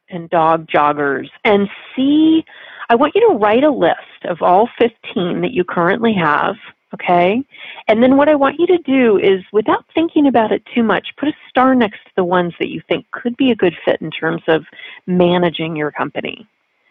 and 0.10 0.30
dog 0.30 0.68
joggers 0.68 1.30
and 1.44 1.70
see. 1.96 2.46
I 2.90 2.96
want 2.96 3.16
you 3.16 3.30
to 3.30 3.38
write 3.38 3.64
a 3.64 3.72
list 3.72 4.26
of 4.26 4.42
all 4.42 4.70
15 4.78 5.42
that 5.42 5.52
you 5.52 5.64
currently 5.64 6.14
have, 6.14 6.56
okay? 6.94 7.42
And 7.88 8.04
then 8.04 8.18
what 8.18 8.30
I 8.30 8.36
want 8.36 8.60
you 8.60 8.68
to 8.68 8.78
do 8.80 9.18
is, 9.18 9.44
without 9.52 9.86
thinking 9.96 10.28
about 10.28 10.52
it 10.52 10.64
too 10.76 10.84
much, 10.84 11.08
put 11.18 11.30
a 11.30 11.34
star 11.50 11.74
next 11.76 12.04
to 12.06 12.12
the 12.16 12.24
ones 12.24 12.54
that 12.60 12.70
you 12.70 12.82
think 12.88 13.10
could 13.12 13.36
be 13.38 13.52
a 13.52 13.56
good 13.56 13.76
fit 13.86 14.02
in 14.02 14.12
terms 14.12 14.44
of 14.48 14.66
managing 15.08 15.76
your 15.76 15.92
company. 15.92 16.48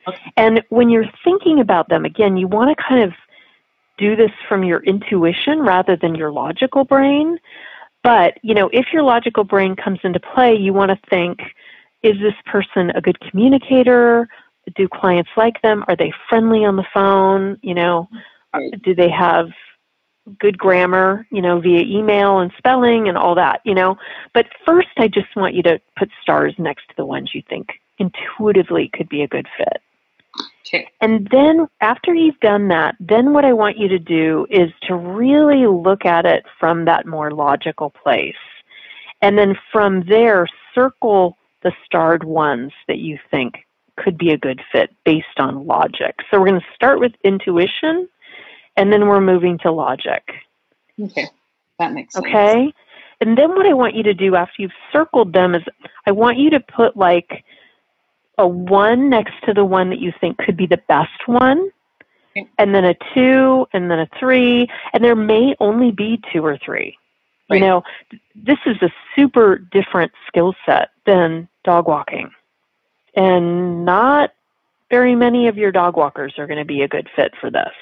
Okay. 0.09 0.33
And 0.37 0.63
when 0.71 0.91
you're 0.91 1.11
thinking 1.23 1.61
about 1.61 1.89
them, 1.89 2.05
again, 2.05 2.37
you 2.37 2.49
want 2.49 2.77
to 2.77 2.85
kind 2.89 3.03
of 3.03 3.13
do 3.99 4.17
this 4.17 4.31
from 4.49 4.65
your 4.65 4.81
intuition 4.85 5.61
rather 5.61 5.97
than 5.97 6.15
your 6.15 6.33
logical 6.33 6.85
brain. 6.85 7.39
But, 8.03 8.39
you 8.43 8.55
know, 8.55 8.69
if 8.73 8.87
your 8.93 9.03
logical 9.03 9.45
brain 9.45 9.77
comes 9.77 10.01
into 10.03 10.21
play, 10.21 10.57
you 10.57 10.73
want 10.73 10.91
to 10.91 10.99
think, 11.09 11.41
is 12.03 12.19
this 12.21 12.35
person 12.47 12.91
a 12.91 13.01
good 13.01 13.21
communicator? 13.21 14.29
Do 14.75 14.89
clients 14.89 15.31
like 15.37 15.61
them? 15.63 15.85
Are 15.89 15.97
they 15.97 16.13
friendly 16.29 16.65
on 16.65 16.77
the 16.77 16.87
phone? 16.93 17.59
You 17.63 17.75
know, 17.75 18.09
do 18.83 18.95
they 18.95 19.11
have 19.11 19.51
good 20.39 20.57
grammar, 20.59 21.27
you 21.31 21.43
know, 21.43 21.61
via 21.61 21.81
email 21.81 22.39
and 22.39 22.53
spelling 22.59 23.09
and 23.09 23.17
all 23.17 23.35
that, 23.35 23.61
you 23.65 23.75
know? 23.75 23.97
But 24.35 24.47
first, 24.65 24.89
I 24.99 25.09
just 25.09 25.35
want 25.37 25.55
you 25.55 25.63
to 25.65 25.81
put 25.99 26.11
stars 26.23 26.55
next 26.59 26.89
to 26.89 26.95
the 26.97 27.07
ones 27.07 27.31
you 27.35 27.43
think 27.49 27.69
intuitively 27.99 28.91
could 28.93 29.09
be 29.09 29.23
a 29.23 29.29
good 29.29 29.47
fit. 29.57 29.81
Okay. 30.67 30.89
And 31.01 31.29
then 31.31 31.67
after 31.81 32.15
you've 32.15 32.39
done 32.41 32.69
that, 32.69 32.95
then 33.01 33.33
what 33.33 33.45
I 33.45 33.53
want 33.53 33.79
you 33.79 33.89
to 33.89 33.99
do 33.99 34.47
is 34.49 34.71
to 34.83 34.95
really 34.95 35.67
look 35.67 36.05
at 36.05 36.25
it 36.25 36.45
from 36.59 36.85
that 36.85 37.07
more 37.07 37.33
logical 37.33 37.91
place. 37.91 38.35
And 39.21 39.37
then 39.37 39.57
from 39.73 40.05
there, 40.09 40.47
circle 40.75 41.37
the 41.63 41.73
starred 41.85 42.25
ones 42.25 42.73
that 42.89 42.99
you 42.99 43.19
think 43.31 43.55
could 43.97 44.17
be 44.17 44.31
a 44.31 44.39
good 44.39 44.61
fit 44.73 44.91
based 45.05 45.39
on 45.39 45.67
logic. 45.67 46.17
So 46.31 46.39
we're 46.39 46.49
going 46.49 46.61
to 46.61 46.67
start 46.75 46.99
with 47.01 47.13
intuition 47.25 48.09
and 48.77 48.93
then 48.93 49.07
we're 49.07 49.21
moving 49.21 49.59
to 49.59 49.71
logic. 49.71 50.23
Okay. 51.01 51.29
That 51.79 51.93
makes 51.93 52.15
sense. 52.15 52.27
Okay. 52.27 52.73
And 53.21 53.39
then 53.39 53.51
what 53.51 53.67
I 53.67 53.73
want 53.73 53.95
you 53.95 54.03
to 54.05 54.15
do 54.15 54.35
after 54.35 54.55
you've 54.59 54.73
circled 54.93 55.33
them 55.33 55.55
is 55.55 55.63
I 56.07 56.13
want 56.13 56.39
you 56.39 56.51
to 56.51 56.61
put 56.61 56.97
like 56.97 57.45
a 58.39 58.47
one 58.47 59.11
next 59.11 59.35
to 59.45 59.55
the 59.55 59.65
one 59.65 59.91
that 59.91 59.99
you 59.99 60.13
think 60.21 60.39
could 60.39 60.57
be 60.57 60.67
the 60.67 60.81
best 60.89 61.27
one, 61.27 61.71
and 62.59 62.75
then 62.75 62.85
a 62.85 62.95
two, 63.15 63.67
and 63.73 63.91
then 63.91 63.99
a 63.99 64.09
three, 64.19 64.69
and 64.93 65.05
there 65.05 65.17
may 65.17 65.55
only 65.61 65.91
be 65.91 66.21
two 66.33 66.45
or 66.45 66.59
three. 66.59 66.97
Right. 67.51 67.61
You 67.61 67.67
know, 67.67 67.83
this 68.35 68.59
is 68.67 68.77
a 68.83 68.91
super 69.15 69.59
different 69.59 70.13
skill 70.27 70.55
set 70.65 70.91
than 71.05 71.49
dog 71.65 71.87
walking. 71.87 72.31
And 73.15 73.85
not 73.85 74.33
very 74.91 75.15
many 75.15 75.49
of 75.49 75.59
your 75.59 75.73
dog 75.73 75.97
walkers 75.97 76.35
are 76.39 76.47
going 76.47 76.59
to 76.59 76.65
be 76.65 76.83
a 76.83 76.89
good 76.89 77.09
fit 77.15 77.33
for 77.41 77.51
this. 77.51 77.73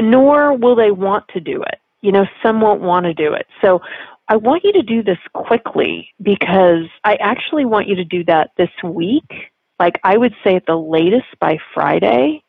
Nor 0.00 0.56
will 0.56 0.74
they 0.74 0.90
want 0.90 1.28
to 1.28 1.40
do 1.40 1.62
it. 1.62 1.78
You 2.00 2.12
know, 2.12 2.26
some 2.42 2.60
won't 2.60 2.80
want 2.80 3.04
to 3.04 3.14
do 3.14 3.32
it. 3.34 3.46
So 3.60 3.80
I 4.28 4.36
want 4.36 4.64
you 4.64 4.72
to 4.72 4.82
do 4.82 5.02
this 5.02 5.18
quickly 5.34 6.08
because 6.22 6.86
I 7.04 7.16
actually 7.16 7.64
want 7.64 7.88
you 7.88 7.96
to 7.96 8.04
do 8.04 8.24
that 8.24 8.52
this 8.56 8.70
week 8.82 9.30
like 9.80 9.98
I 10.04 10.16
would 10.16 10.34
say 10.44 10.54
at 10.54 10.66
the 10.66 10.76
latest 10.76 11.26
by 11.40 11.58
Friday, 11.74 12.44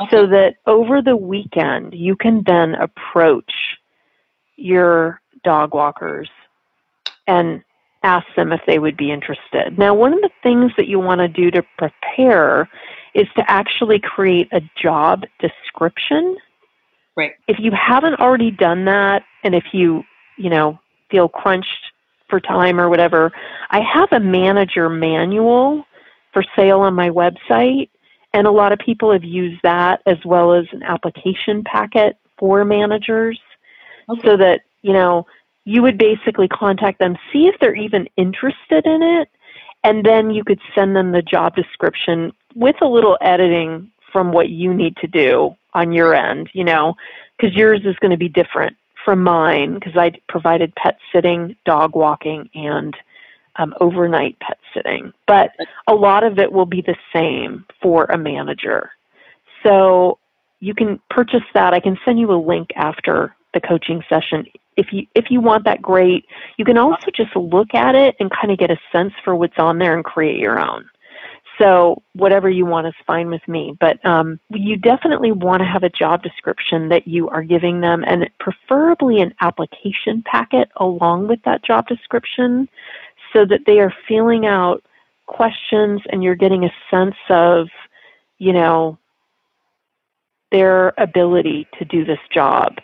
okay. 0.00 0.10
so 0.10 0.26
that 0.26 0.56
over 0.66 1.02
the 1.02 1.14
weekend 1.14 1.94
you 1.94 2.16
can 2.16 2.42
then 2.44 2.74
approach 2.74 3.52
your 4.56 5.20
dog 5.44 5.74
walkers 5.74 6.28
and 7.26 7.62
ask 8.02 8.26
them 8.34 8.50
if 8.52 8.60
they 8.66 8.78
would 8.78 8.96
be 8.96 9.12
interested. 9.12 9.78
Now, 9.78 9.94
one 9.94 10.14
of 10.14 10.20
the 10.22 10.30
things 10.42 10.72
that 10.78 10.88
you 10.88 10.98
want 10.98 11.20
to 11.20 11.28
do 11.28 11.50
to 11.50 11.62
prepare 11.76 12.68
is 13.14 13.26
to 13.36 13.48
actually 13.50 14.00
create 14.00 14.48
a 14.52 14.62
job 14.80 15.24
description. 15.38 16.36
Right. 17.16 17.32
If 17.46 17.58
you 17.58 17.72
haven't 17.72 18.20
already 18.20 18.50
done 18.50 18.86
that 18.86 19.24
and 19.44 19.54
if 19.54 19.64
you, 19.72 20.04
you 20.38 20.48
know, 20.48 20.78
feel 21.10 21.28
crunched 21.28 21.92
for 22.28 22.40
time 22.40 22.80
or 22.80 22.88
whatever, 22.88 23.32
I 23.70 23.80
have 23.80 24.08
a 24.12 24.20
manager 24.20 24.88
manual 24.88 25.84
for 26.32 26.44
sale 26.56 26.80
on 26.80 26.94
my 26.94 27.10
website. 27.10 27.88
And 28.32 28.46
a 28.46 28.50
lot 28.50 28.72
of 28.72 28.78
people 28.78 29.12
have 29.12 29.24
used 29.24 29.60
that 29.62 30.02
as 30.06 30.18
well 30.24 30.52
as 30.52 30.66
an 30.72 30.82
application 30.82 31.64
packet 31.64 32.16
for 32.38 32.64
managers 32.64 33.40
okay. 34.08 34.20
so 34.24 34.36
that, 34.36 34.62
you 34.82 34.92
know, 34.92 35.26
you 35.64 35.82
would 35.82 35.98
basically 35.98 36.48
contact 36.48 36.98
them, 36.98 37.16
see 37.32 37.46
if 37.46 37.56
they're 37.60 37.74
even 37.74 38.08
interested 38.16 38.86
in 38.86 39.02
it, 39.02 39.28
and 39.84 40.04
then 40.04 40.30
you 40.30 40.44
could 40.44 40.60
send 40.74 40.94
them 40.94 41.12
the 41.12 41.22
job 41.22 41.54
description 41.56 42.32
with 42.54 42.76
a 42.82 42.86
little 42.86 43.18
editing 43.20 43.90
from 44.12 44.32
what 44.32 44.48
you 44.48 44.74
need 44.74 44.96
to 44.96 45.06
do 45.06 45.54
on 45.74 45.92
your 45.92 46.14
end, 46.14 46.50
you 46.52 46.64
know, 46.64 46.94
because 47.36 47.56
yours 47.56 47.80
is 47.84 47.96
going 47.96 48.10
to 48.10 48.16
be 48.16 48.28
different 48.28 48.76
from 49.04 49.22
mine 49.22 49.74
because 49.74 49.96
I 49.96 50.12
provided 50.28 50.74
pet 50.74 50.98
sitting, 51.12 51.56
dog 51.64 51.94
walking, 51.94 52.50
and 52.54 52.94
um, 53.60 53.74
overnight 53.80 54.38
pet 54.40 54.58
sitting, 54.74 55.12
but 55.26 55.50
a 55.86 55.94
lot 55.94 56.24
of 56.24 56.38
it 56.38 56.50
will 56.50 56.66
be 56.66 56.80
the 56.80 56.96
same 57.12 57.64
for 57.82 58.04
a 58.06 58.16
manager. 58.16 58.90
So 59.62 60.18
you 60.60 60.74
can 60.74 60.98
purchase 61.10 61.44
that. 61.54 61.74
I 61.74 61.80
can 61.80 61.98
send 62.04 62.18
you 62.18 62.32
a 62.32 62.40
link 62.40 62.70
after 62.76 63.36
the 63.52 63.60
coaching 63.60 64.02
session. 64.08 64.46
If 64.76 64.92
you 64.92 65.06
if 65.14 65.26
you 65.30 65.40
want 65.40 65.64
that, 65.64 65.82
great. 65.82 66.24
You 66.56 66.64
can 66.64 66.78
also 66.78 67.10
just 67.14 67.34
look 67.36 67.74
at 67.74 67.94
it 67.94 68.16
and 68.18 68.30
kind 68.30 68.50
of 68.50 68.58
get 68.58 68.70
a 68.70 68.78
sense 68.92 69.12
for 69.24 69.34
what's 69.36 69.58
on 69.58 69.78
there 69.78 69.94
and 69.94 70.04
create 70.04 70.38
your 70.38 70.58
own. 70.58 70.88
So 71.60 72.02
whatever 72.14 72.48
you 72.48 72.64
want 72.64 72.86
is 72.86 72.94
fine 73.06 73.28
with 73.28 73.46
me. 73.46 73.76
But 73.78 74.04
um, 74.06 74.40
you 74.48 74.76
definitely 74.76 75.32
want 75.32 75.60
to 75.60 75.66
have 75.66 75.82
a 75.82 75.90
job 75.90 76.22
description 76.22 76.88
that 76.88 77.06
you 77.06 77.28
are 77.28 77.42
giving 77.42 77.82
them, 77.82 78.02
and 78.06 78.30
preferably 78.38 79.20
an 79.20 79.34
application 79.42 80.22
packet 80.24 80.70
along 80.76 81.28
with 81.28 81.42
that 81.44 81.62
job 81.62 81.86
description, 81.86 82.66
so 83.32 83.44
that 83.46 83.60
they 83.66 83.80
are 83.80 83.92
feeling 84.08 84.46
out 84.46 84.82
questions 85.26 86.00
and 86.10 86.22
you're 86.22 86.34
getting 86.34 86.64
a 86.64 86.72
sense 86.90 87.16
of, 87.28 87.68
you 88.38 88.52
know, 88.52 88.98
their 90.50 90.92
ability 90.98 91.68
to 91.78 91.84
do 91.84 92.04
this 92.04 92.18
job. 92.32 92.78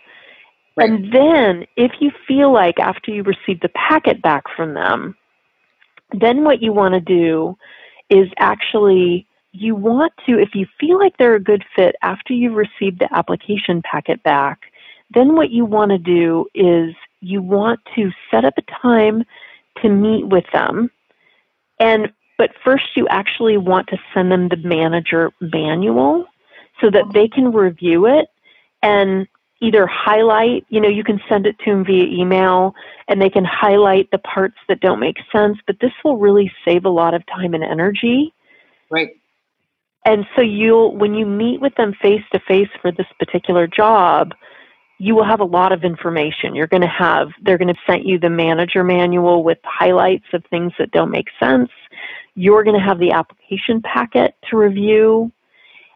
Right. 0.77 0.91
And 0.91 1.13
then, 1.13 1.67
if 1.77 1.93
you 2.01 2.11
feel 2.29 2.53
like 2.53 2.79
after 2.79 3.11
you 3.11 3.23
receive 3.23 3.61
the 3.61 3.71
packet 3.71 4.21
back 4.23 4.45
from 4.55 4.75
them, 4.75 5.17
then 6.13 6.45
what 6.45 6.63
you 6.63 6.73
want 6.73 6.95
to 6.95 7.01
do 7.01 7.57
is 8.11 8.29
actually 8.39 9.27
you 9.53 9.75
want 9.75 10.13
to, 10.27 10.39
if 10.39 10.51
you 10.55 10.67
feel 10.79 10.99
like 10.99 11.17
they're 11.17 11.35
a 11.35 11.43
good 11.43 11.65
fit 11.75 11.97
after 12.03 12.35
you've 12.35 12.55
received 12.55 13.01
the 13.01 13.09
application 13.13 13.83
packet 13.83 14.23
back, 14.23 14.61
then 15.15 15.35
what 15.35 15.51
you 15.51 15.65
want 15.65 15.91
to 15.91 15.99
do 15.99 16.47
is 16.55 16.95
you 17.21 17.41
want 17.41 17.81
to 17.95 18.11
set 18.31 18.45
up 18.45 18.55
a 18.59 18.83
time 18.83 19.25
to 19.83 19.89
meet 19.89 20.27
with 20.27 20.45
them. 20.53 20.91
And 21.79 22.13
but 22.39 22.51
first 22.65 22.85
you 22.95 23.07
actually 23.09 23.57
want 23.57 23.89
to 23.89 23.99
send 24.13 24.31
them 24.31 24.49
the 24.49 24.57
manager 24.57 25.33
manual 25.41 26.27
so 26.81 26.91
that 26.91 27.05
oh. 27.07 27.11
they 27.13 27.29
can 27.29 27.53
review 27.53 28.07
it 28.07 28.29
and 28.83 29.27
either 29.61 29.87
highlight, 29.87 30.67
you 30.69 30.81
know, 30.81 30.89
you 30.89 31.03
can 31.03 31.21
send 31.29 31.47
it 31.47 31.59
to 31.61 31.71
them 31.71 31.85
via 31.85 32.05
email 32.05 32.75
and 33.09 33.21
they 33.23 33.31
can 33.31 33.45
highlight 33.45 34.11
the 34.11 34.19
parts 34.19 34.57
that 34.69 34.81
don't 34.81 35.01
make 35.01 35.17
sense, 35.33 35.57
but 35.67 35.77
this 35.81 35.93
will 36.05 36.19
really 36.19 36.53
save 36.65 36.85
a 36.85 36.91
lot 36.91 37.15
of 37.15 37.25
time 37.27 37.55
and 37.55 37.65
energy. 37.65 38.35
Right. 38.91 39.17
And 40.05 40.27
so 40.37 40.43
you'll 40.43 40.95
when 40.97 41.15
you 41.15 41.27
meet 41.27 41.61
with 41.61 41.75
them 41.77 41.95
face 42.01 42.23
to 42.33 42.41
face 42.47 42.69
for 42.81 42.93
this 42.93 43.07
particular 43.19 43.67
job, 43.67 44.35
you 44.99 45.15
will 45.15 45.25
have 45.25 45.41
a 45.41 45.45
lot 45.45 45.73
of 45.73 45.85
information. 45.85 46.55
You're 46.55 46.67
going 46.67 46.83
to 46.83 46.89
have, 46.89 47.29
they're 47.43 47.59
going 47.59 47.75
to 47.75 47.81
send 47.87 48.07
you 48.07 48.19
the 48.19 48.31
manager 48.31 48.83
manual 48.83 49.45
with 49.45 49.59
highlights 49.65 50.27
of 50.33 50.43
things 50.49 50.73
that 50.79 50.91
don't 50.91 51.11
make 51.11 51.29
sense. 51.39 51.71
You're 52.35 52.65
going 52.65 52.79
to 52.79 52.85
have 52.85 52.99
the 52.99 53.13
application 53.13 53.83
packet 53.83 54.35
to 54.51 54.57
review. 54.57 55.33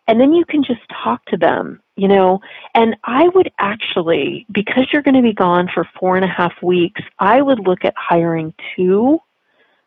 And 0.06 0.20
then 0.20 0.32
you 0.32 0.44
can 0.44 0.64
just 0.64 0.80
talk 1.04 1.24
to 1.26 1.36
them, 1.36 1.80
you 1.96 2.08
know. 2.08 2.40
And 2.74 2.96
I 3.04 3.28
would 3.28 3.50
actually, 3.58 4.46
because 4.50 4.88
you're 4.92 5.02
going 5.02 5.14
to 5.14 5.22
be 5.22 5.32
gone 5.32 5.70
for 5.72 5.88
four 5.98 6.16
and 6.16 6.24
a 6.24 6.28
half 6.28 6.52
weeks, 6.62 7.00
I 7.18 7.40
would 7.42 7.60
look 7.60 7.84
at 7.84 7.94
hiring 7.96 8.52
two 8.74 9.18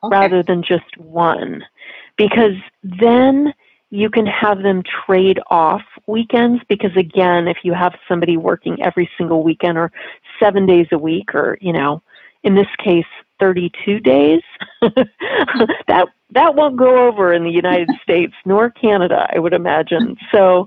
okay. 0.04 0.16
rather 0.16 0.42
than 0.42 0.64
just 0.64 0.98
one. 0.98 1.64
Because 2.18 2.56
then 2.84 3.54
you 3.94 4.10
can 4.10 4.26
have 4.26 4.64
them 4.64 4.82
trade 5.06 5.40
off 5.52 5.84
weekends 6.08 6.64
because 6.68 6.90
again, 6.98 7.48
if 7.48 7.58
you 7.62 7.74
have 7.76 7.94
somebody 8.08 8.38
working 8.38 8.82
every 8.82 9.08
single 9.20 9.44
weekend 9.44 9.78
or 9.78 9.92
7 10.42 10.66
days 10.66 10.88
a 10.92 10.98
week 10.98 11.36
or, 11.36 11.60
you 11.62 11.72
know, 11.72 12.02
in 12.42 12.56
this 12.56 12.68
case 12.84 13.06
32 13.40 14.00
days, 14.00 14.42
that 14.82 16.08
that 16.32 16.56
won't 16.56 16.76
go 16.76 17.08
over 17.08 17.34
in 17.34 17.44
the 17.44 17.52
United 17.52 17.88
States 18.02 18.34
nor 18.48 18.72
Canada, 18.72 19.28
I 19.32 19.38
would 19.38 19.54
imagine. 19.54 20.18
So 20.32 20.66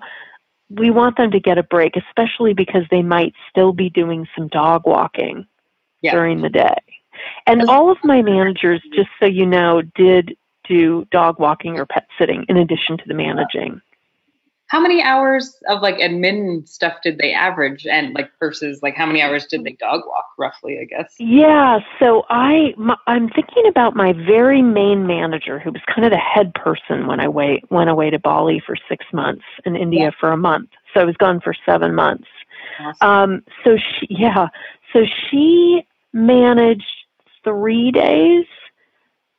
we 0.71 0.91
want 0.91 1.17
them 1.17 1.33
to 1.33 1.41
get 1.41 1.59
a 1.59 1.65
break, 1.65 1.97
especially 1.97 2.55
because 2.55 2.85
they 2.93 3.03
might 3.03 3.35
still 3.51 3.73
be 3.73 3.91
doing 3.91 4.29
some 4.39 4.47
dog 4.47 4.83
walking 4.87 5.45
yeah. 6.01 6.12
during 6.12 6.43
the 6.43 6.49
day. 6.49 6.79
And 7.49 7.69
all 7.69 7.91
of 7.91 7.99
my 8.05 8.23
managers, 8.23 8.81
just 8.95 9.09
so 9.19 9.27
you 9.27 9.47
know, 9.47 9.83
did 9.97 10.37
do 10.68 11.07
dog 11.11 11.38
walking 11.38 11.79
or 11.79 11.87
pet 11.87 12.07
sitting 12.18 12.44
in 12.48 12.57
addition 12.57 12.98
to 12.98 13.05
the 13.07 13.14
managing. 13.14 13.81
How 14.68 14.81
many 14.81 15.00
hours 15.00 15.57
of 15.68 15.81
like 15.81 15.98
admin 15.98 16.66
stuff 16.66 16.94
did 17.05 17.18
they 17.18 17.33
average 17.33 17.87
and 17.87 18.14
like 18.14 18.31
versus 18.40 18.81
like 18.83 18.96
how 18.96 19.07
many 19.07 19.22
hours 19.22 19.46
did 19.46 19.62
they 19.62 19.72
dog 19.72 20.02
walk 20.05 20.26
roughly, 20.38 20.79
I 20.81 20.85
guess? 20.85 21.14
Yeah, 21.20 21.79
so 22.00 22.24
I 22.31 22.74
my, 22.76 22.96
I'm 23.07 23.29
thinking 23.29 23.68
about 23.68 23.94
my 23.94 24.12
very 24.12 24.62
main 24.62 25.07
manager 25.07 25.61
who 25.61 25.70
was 25.70 25.83
kind 25.87 26.05
of 26.05 26.11
the 26.11 26.18
head 26.18 26.52
person 26.55 27.07
when 27.07 27.20
I 27.20 27.29
wait, 27.29 27.70
went 27.70 27.90
away 27.90 28.11
to 28.11 28.18
Bali 28.18 28.61
for 28.64 28.76
6 28.88 29.05
months 29.12 29.44
and 29.64 29.76
India 29.76 30.07
yeah. 30.07 30.11
for 30.18 30.33
a 30.33 30.37
month. 30.37 30.70
So 30.92 31.00
I 31.00 31.05
was 31.05 31.16
gone 31.16 31.40
for 31.40 31.55
7 31.64 31.94
months. 31.94 32.26
Awesome. 32.81 33.09
Um 33.09 33.42
so 33.64 33.76
she 33.76 34.09
yeah, 34.11 34.48
so 34.92 35.05
she 35.31 35.87
managed 36.12 36.83
3 37.44 37.92
days 37.92 38.46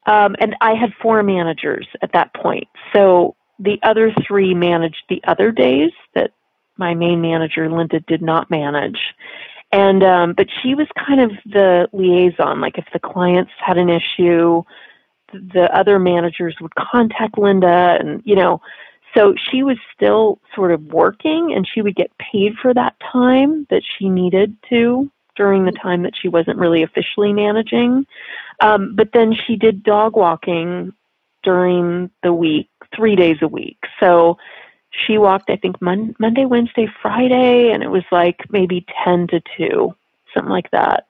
um, 0.08 0.36
and 0.40 0.56
I 0.62 0.74
had 0.74 0.94
four 1.02 1.22
managers 1.22 1.88
at 2.02 2.14
that 2.14 2.34
point. 2.34 2.68
So 2.94 3.36
the 3.60 3.78
other 3.84 4.14
three 4.26 4.54
managed 4.54 5.04
the 5.10 5.22
other 5.28 5.52
days 5.52 5.92
that 6.16 6.32
my 6.78 6.94
main 6.94 7.22
manager, 7.22 7.70
Linda, 7.70 8.00
did 8.00 8.22
not 8.22 8.50
manage. 8.50 9.00
And 9.72 10.02
um, 10.04 10.34
but 10.34 10.48
she 10.62 10.76
was 10.76 10.88
kind 10.98 11.20
of 11.20 11.32
the 11.46 11.90
liaison. 11.92 12.62
Like 12.62 12.78
if 12.78 12.86
the 12.94 13.00
clients 13.00 13.52
had 13.60 13.78
an 13.78 13.90
issue, 13.90 14.64
the 15.34 15.70
other 15.78 16.00
managers 16.00 16.56
would 16.62 16.74
contact 16.76 17.38
Linda, 17.38 17.98
and 18.00 18.22
you 18.24 18.36
know, 18.36 18.62
so 19.14 19.34
she 19.36 19.64
was 19.64 19.78
still 19.94 20.40
sort 20.56 20.72
of 20.72 20.82
working, 20.84 21.54
and 21.54 21.68
she 21.68 21.82
would 21.82 21.96
get 21.96 22.12
paid 22.18 22.54
for 22.62 22.74
that 22.74 22.96
time 23.12 23.68
that 23.70 23.82
she 23.84 24.08
needed 24.08 24.56
to 24.70 25.12
during 25.38 25.64
the 25.64 25.72
time 25.72 26.02
that 26.02 26.14
she 26.20 26.28
wasn't 26.28 26.58
really 26.58 26.84
officially 26.84 27.32
managing. 27.32 28.06
Um, 28.60 28.96
but 28.96 29.12
then 29.14 29.34
she 29.34 29.56
did 29.56 29.84
dog 29.84 30.18
walking 30.18 30.92
during 31.44 32.10
the 32.24 32.34
week, 32.34 32.70
three 32.94 33.16
days 33.16 33.38
a 33.42 33.48
week. 33.48 33.78
So 34.00 34.38
she 34.90 35.18
walked, 35.18 35.50
I 35.50 35.56
think, 35.56 35.82
Mon- 35.82 36.16
Monday, 36.20 36.46
Wednesday, 36.46 36.88
Friday, 37.02 37.72
and 37.72 37.84
it 37.84 37.90
was 37.90 38.04
like 38.12 38.42
maybe 38.50 38.86
10 39.04 39.28
to 39.28 39.42
2, 39.58 39.96
something 40.34 40.52
like 40.52 40.72
that. 40.72 41.08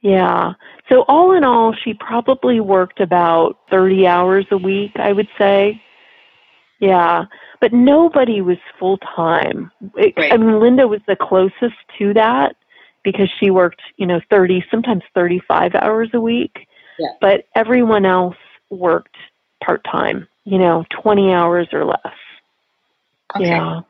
Yeah. 0.00 0.52
So 0.90 1.02
all 1.08 1.32
in 1.32 1.44
all, 1.44 1.72
she 1.72 1.94
probably 1.94 2.60
worked 2.60 3.00
about 3.00 3.58
30 3.70 4.06
hours 4.06 4.44
a 4.50 4.58
week, 4.58 4.92
I 4.96 5.12
would 5.12 5.28
say. 5.38 5.80
Yeah. 6.78 7.24
But 7.60 7.72
nobody 7.72 8.42
was 8.42 8.58
full 8.78 8.98
time. 8.98 9.70
Right. 9.94 10.14
I 10.18 10.36
mean, 10.36 10.60
Linda 10.60 10.86
was 10.86 11.00
the 11.06 11.16
closest 11.16 11.76
to 11.98 12.12
that 12.12 12.56
because 13.04 13.30
she 13.38 13.50
worked, 13.50 13.82
you 13.96 14.06
know, 14.06 14.20
30, 14.30 14.64
sometimes 14.70 15.02
35 15.14 15.74
hours 15.76 16.10
a 16.14 16.20
week. 16.20 16.66
Yeah. 16.98 17.08
But 17.20 17.46
everyone 17.54 18.06
else 18.06 18.36
worked 18.70 19.16
part 19.62 19.84
time, 19.84 20.26
you 20.44 20.58
know, 20.58 20.84
20 21.02 21.32
hours 21.32 21.68
or 21.72 21.84
less. 21.84 21.98
Okay. 23.36 23.48
Yeah. 23.48 23.80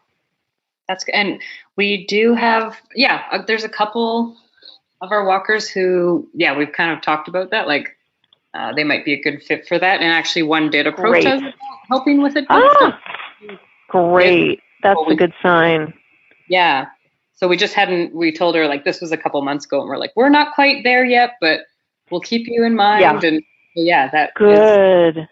That's 0.89 1.05
good. 1.05 1.15
And 1.15 1.41
we 1.77 2.07
do 2.07 2.35
have, 2.35 2.77
yeah, 2.95 3.23
uh, 3.33 3.39
there's 3.47 3.65
a 3.65 3.69
couple 3.69 4.37
of 5.01 5.13
our 5.13 5.25
walkers 5.27 5.69
who, 5.69 6.29
yeah, 6.35 6.57
we've 6.57 6.73
kind 6.73 6.91
of 6.91 7.03
talked 7.03 7.29
about 7.29 7.51
that. 7.51 7.67
Like, 7.67 7.97
uh, 8.53 8.73
they 8.75 8.85
might 8.85 9.05
be 9.05 9.13
a 9.13 9.21
good 9.21 9.43
fit 9.43 9.67
for 9.67 9.79
that. 9.79 10.01
And 10.01 10.13
actually, 10.13 10.43
one 10.43 10.71
did 10.71 10.87
approach 10.87 11.25
great. 11.25 11.27
us 11.27 11.43
helping 11.89 12.23
with 12.23 12.37
it. 12.37 12.47
Ah, 12.49 13.01
great. 13.89 14.61
That's 14.83 15.01
a 15.09 15.15
good 15.15 15.33
sign. 15.43 15.95
Yeah. 16.49 16.87
So 17.45 17.49
we 17.49 17.59
just 17.59 17.75
hadn't, 17.75 18.15
we 18.15 18.33
told 18.33 18.55
her 18.55 18.67
like 18.67 18.85
this 18.85 19.03
was 19.03 19.13
a 19.13 19.19
couple 19.19 19.43
months 19.43 19.67
ago 19.67 19.79
and 19.83 19.87
we're 19.91 19.99
like, 19.99 20.13
we're 20.17 20.31
not 20.31 20.55
quite 20.55 20.83
there 20.83 21.05
yet, 21.05 21.33
but 21.43 21.61
we'll 22.11 22.23
keep 22.23 22.47
you 22.47 22.65
in 22.65 22.75
mind. 22.75 23.03
Yeah. 23.03 23.21
And 23.23 23.43
yeah, 23.77 24.09
that 24.13 24.33
good. 24.35 25.29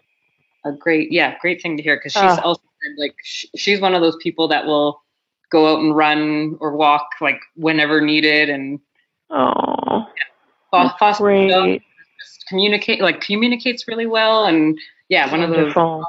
a 0.63 0.71
great, 0.73 1.11
yeah, 1.11 1.35
great 1.41 1.59
thing 1.59 1.75
to 1.75 1.81
hear 1.81 1.95
because 1.95 2.11
she's 2.11 2.21
uh. 2.21 2.41
also 2.43 2.61
like, 2.99 3.15
sh- 3.23 3.47
she's 3.55 3.81
one 3.81 3.95
of 3.95 4.01
those 4.01 4.15
people 4.21 4.47
that 4.49 4.67
will 4.67 5.01
go 5.51 5.73
out 5.73 5.79
and 5.79 5.95
run 5.95 6.55
or 6.59 6.77
walk 6.77 7.07
like 7.19 7.39
whenever 7.55 7.99
needed 7.99 8.47
and 8.47 8.79
oh, 9.31 10.05
yeah, 10.71 10.91
foster 10.99 11.23
great. 11.23 11.81
Just 12.19 12.45
communicate 12.47 13.01
like 13.01 13.21
communicates 13.21 13.87
really 13.87 14.05
well 14.05 14.45
and 14.45 14.77
yeah, 15.09 15.31
one 15.31 15.41
Wonderful. 15.41 16.01
of 16.01 16.05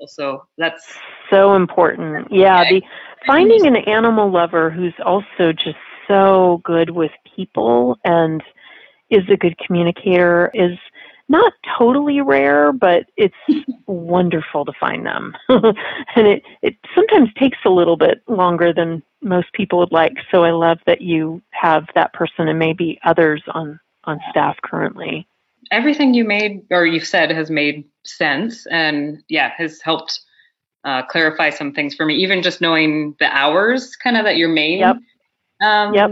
those. 0.00 0.14
So 0.14 0.46
that's 0.56 0.94
so 1.28 1.54
important. 1.54 2.32
Yeah, 2.32 2.62
yeah. 2.62 2.70
the 2.70 2.82
finding 3.26 3.66
an 3.66 3.76
animal 3.76 4.30
lover 4.30 4.70
who's 4.70 4.94
also 5.04 5.52
just 5.52 5.76
so 6.08 6.60
good 6.64 6.90
with 6.90 7.12
people 7.36 7.98
and 8.04 8.42
is 9.10 9.22
a 9.30 9.36
good 9.36 9.56
communicator 9.58 10.50
is 10.54 10.78
not 11.28 11.52
totally 11.78 12.20
rare, 12.20 12.72
but 12.72 13.06
it's 13.16 13.34
wonderful 13.86 14.64
to 14.64 14.72
find 14.78 15.06
them. 15.06 15.34
and 15.48 16.26
it, 16.26 16.42
it 16.62 16.76
sometimes 16.94 17.30
takes 17.38 17.58
a 17.64 17.70
little 17.70 17.96
bit 17.96 18.22
longer 18.28 18.72
than 18.72 19.02
most 19.22 19.52
people 19.52 19.78
would 19.78 19.92
like. 19.92 20.14
So 20.30 20.44
I 20.44 20.50
love 20.50 20.78
that 20.86 21.00
you 21.00 21.42
have 21.50 21.86
that 21.94 22.12
person 22.12 22.48
and 22.48 22.58
maybe 22.58 22.98
others 23.04 23.42
on, 23.48 23.78
on 24.04 24.20
staff 24.30 24.56
currently. 24.62 25.26
Everything 25.70 26.12
you 26.12 26.24
made 26.24 26.64
or 26.70 26.84
you've 26.84 27.06
said 27.06 27.30
has 27.30 27.50
made 27.50 27.84
sense 28.04 28.66
and 28.66 29.22
yeah, 29.28 29.52
has 29.56 29.80
helped 29.80 30.20
uh, 30.84 31.02
clarify 31.06 31.50
some 31.50 31.72
things 31.72 31.94
for 31.94 32.06
me. 32.06 32.14
Even 32.16 32.42
just 32.42 32.60
knowing 32.60 33.14
the 33.18 33.26
hours, 33.26 33.96
kind 33.96 34.16
of 34.16 34.24
that 34.24 34.36
your 34.36 34.48
main 34.48 34.80
yep. 34.80 34.96
Um, 35.60 35.94
yep. 35.94 36.10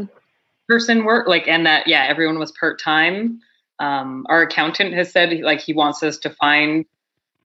person 0.69 1.05
work, 1.05 1.27
like, 1.27 1.49
and 1.49 1.67
that 1.67 1.87
yeah, 1.87 2.05
everyone 2.09 2.39
was 2.39 2.53
part 2.53 2.81
time. 2.81 3.41
Um, 3.81 4.27
our 4.29 4.43
accountant 4.43 4.95
has 4.95 5.11
said 5.11 5.41
like 5.41 5.61
he 5.61 5.73
wants 5.73 6.03
us 6.03 6.19
to 6.19 6.31
find 6.31 6.85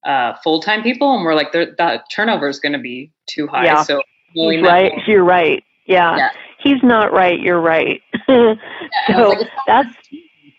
uh, 0.03 0.33
full 0.43 0.61
time 0.61 0.83
people, 0.83 1.15
and 1.15 1.25
we're 1.25 1.33
like, 1.33 1.51
that 1.53 2.03
turnover 2.11 2.47
is 2.47 2.59
going 2.59 2.73
to 2.73 2.79
be 2.79 3.11
too 3.27 3.47
high. 3.47 3.65
Yeah. 3.65 3.83
So 3.83 4.01
He's 4.35 4.61
right, 4.61 4.91
you're 5.07 5.23
right. 5.23 5.63
Yeah. 5.85 6.17
yeah. 6.17 6.29
he's 6.59 6.83
not 6.83 7.13
right. 7.13 7.39
You're 7.39 7.61
right. 7.61 8.01
so 8.27 8.57
like, 9.07 9.47
that's 9.65 9.95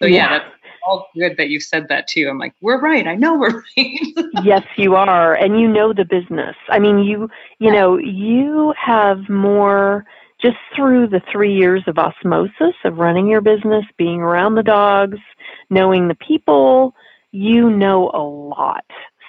so 0.00 0.07
yeah, 0.07 0.09
yeah 0.09 0.29
that's 0.38 0.56
all 0.87 1.09
good 1.14 1.37
that 1.37 1.49
you 1.49 1.61
said 1.61 1.88
that 1.88 2.07
too. 2.07 2.29
I'm 2.29 2.38
like, 2.38 2.55
we're 2.61 2.81
right. 2.81 3.07
I 3.07 3.14
know 3.14 3.37
we're 3.37 3.62
right. 3.77 4.01
yes, 4.44 4.62
you 4.77 4.94
are, 4.94 5.35
and 5.35 5.61
you 5.61 5.68
know 5.68 5.92
the 5.92 6.05
business. 6.05 6.57
I 6.68 6.79
mean, 6.79 6.99
you 6.99 7.29
you 7.59 7.72
know 7.72 7.99
you 7.99 8.72
have 8.83 9.29
more 9.29 10.07
just 10.40 10.57
through 10.75 11.09
the 11.09 11.22
three 11.33 11.55
years 11.55 11.83
of 11.87 11.99
osmosis 11.99 12.75
of 12.85 12.99
running 12.99 13.27
your 13.27 13.40
business, 13.40 13.85
being 13.96 14.20
around 14.20 14.55
the 14.55 14.62
dogs, 14.62 15.18
knowing 15.70 16.09
the 16.09 16.14
people. 16.16 16.94
You 17.33 17.68
know 17.68 18.11
a 18.14 18.22
lot, 18.22 18.85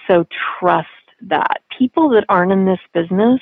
so 0.08 0.26
trust 0.60 0.88
that 1.22 1.62
people 1.78 2.10
that 2.10 2.26
aren't 2.30 2.52
in 2.52 2.66
this 2.66 2.80
business 2.94 3.42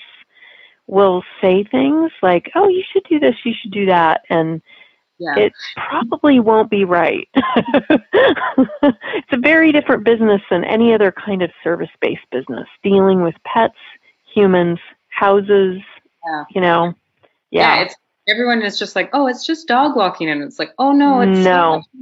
will 0.88 1.24
say 1.42 1.64
things 1.64 2.12
like, 2.22 2.50
"Oh, 2.56 2.68
you 2.68 2.84
should 2.92 3.04
do 3.10 3.20
this. 3.20 3.36
You 3.44 3.54
should 3.60 3.72
do 3.72 3.86
that," 3.88 4.22
and 4.30 4.62
yeah. 5.20 5.38
it 5.38 5.54
probably 5.90 6.40
won't 6.40 6.70
be 6.70 6.84
right. 6.84 7.28
it's 7.36 9.32
a 9.32 9.38
very 9.38 9.72
different 9.72 10.04
business 10.04 10.42
than 10.50 10.64
any 10.64 10.94
other 10.94 11.12
kind 11.12 11.42
of 11.42 11.52
service 11.64 11.90
based 12.02 12.26
business, 12.32 12.68
dealing 12.84 13.22
with 13.22 13.36
pets, 13.46 13.78
humans, 14.34 14.80
houses, 15.10 15.82
yeah. 16.26 16.44
you 16.50 16.62
know. 16.62 16.94
Yeah. 17.52 17.76
yeah. 17.76 17.82
it's 17.84 17.96
everyone 18.28 18.62
is 18.64 18.78
just 18.78 18.96
like, 18.96 19.10
oh, 19.14 19.28
it's 19.28 19.46
just 19.46 19.68
dog 19.68 19.96
walking, 19.96 20.30
and 20.30 20.42
it's 20.42 20.60
like, 20.60 20.72
oh 20.80 20.92
no, 20.92 21.22
it's 21.22 21.40
no, 21.40 21.84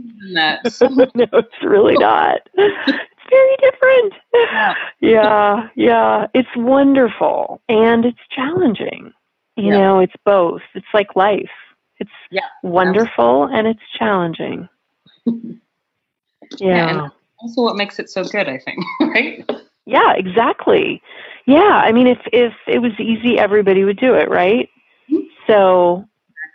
no, 1.16 1.28
it's 1.34 1.64
really 1.64 1.98
not. 1.98 2.42
It's 3.26 3.30
very 3.30 3.72
different. 3.72 4.14
Yeah. 4.34 4.74
yeah, 5.00 5.70
yeah, 5.76 6.28
it's 6.34 6.50
wonderful 6.58 7.62
and 7.70 8.06
it's 8.06 8.20
challenging. 8.30 9.14
You 9.56 9.72
know, 9.72 10.00
it's 10.02 10.14
both. 10.26 10.62
It's 10.76 10.86
like 10.94 11.16
life. 11.16 11.50
It's 12.00 12.12
yeah, 12.32 12.42
wonderful 12.64 13.44
absolutely. 13.44 13.60
and 13.60 13.68
it's 13.68 13.98
challenging. 13.98 14.70
yeah. 15.26 15.52
yeah 16.60 16.90
and 16.90 17.12
also 17.40 17.62
what 17.62 17.76
makes 17.76 18.00
it 18.00 18.10
so 18.10 18.24
good, 18.24 18.48
I 18.48 18.58
think, 18.58 18.80
right? 19.02 19.50
Yeah, 19.86 20.14
exactly. 20.14 21.02
Yeah, 21.46 21.82
I 21.84 21.92
mean 21.92 22.08
if 22.08 22.20
if 22.32 22.54
it 22.68 22.80
was 22.80 22.94
easy 23.00 23.38
everybody 23.38 23.84
would 23.84 24.00
do 24.00 24.14
it, 24.14 24.30
right? 24.30 24.70
Mm-hmm. 25.12 25.28
So 25.48 26.08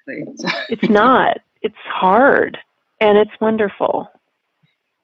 exactly. 0.06 0.76
it's 0.76 0.90
not. 0.90 1.38
It's 1.62 1.76
hard 1.84 2.58
and 3.00 3.18
it's 3.18 3.30
wonderful. 3.40 4.10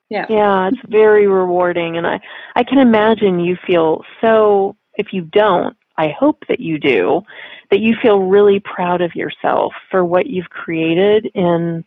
Yeah. 0.09 0.27
Yeah, 0.29 0.69
it's 0.69 0.81
very 0.89 1.27
rewarding 1.27 1.97
and 1.97 2.07
I 2.07 2.21
I 2.57 2.65
can 2.65 2.79
imagine 2.79 3.41
you 3.41 3.57
feel 3.67 4.05
so 4.21 4.77
if 4.97 5.13
you 5.13 5.23
don't, 5.23 5.77
I 5.97 6.09
hope 6.09 6.45
that 6.49 6.61
you 6.61 6.79
do, 6.79 7.23
that 7.71 7.81
you 7.81 7.95
feel 8.03 8.21
really 8.21 8.61
proud 8.61 9.01
of 9.01 9.15
yourself 9.15 9.73
for 9.91 10.05
what 10.05 10.27
you've 10.27 10.51
created 10.51 11.27
in 11.35 11.85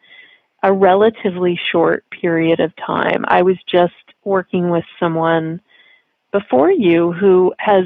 a 0.64 0.74
relatively 0.74 1.60
short 1.72 2.05
period 2.10 2.60
of 2.60 2.76
time. 2.76 3.26
I 3.28 3.41
was 3.41 3.58
just 3.68 3.93
working 4.24 4.70
with 4.70 4.86
someone 4.99 5.62
before 6.32 6.72
you 6.72 7.12
who 7.12 7.53
has 7.60 7.86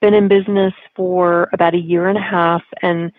been 0.00 0.14
in 0.14 0.28
business 0.28 0.74
for 0.94 1.48
about 1.52 1.74
a 1.74 1.78
year 1.78 2.08
and 2.08 2.18
a 2.18 2.22
half 2.22 2.62
and 2.82 3.12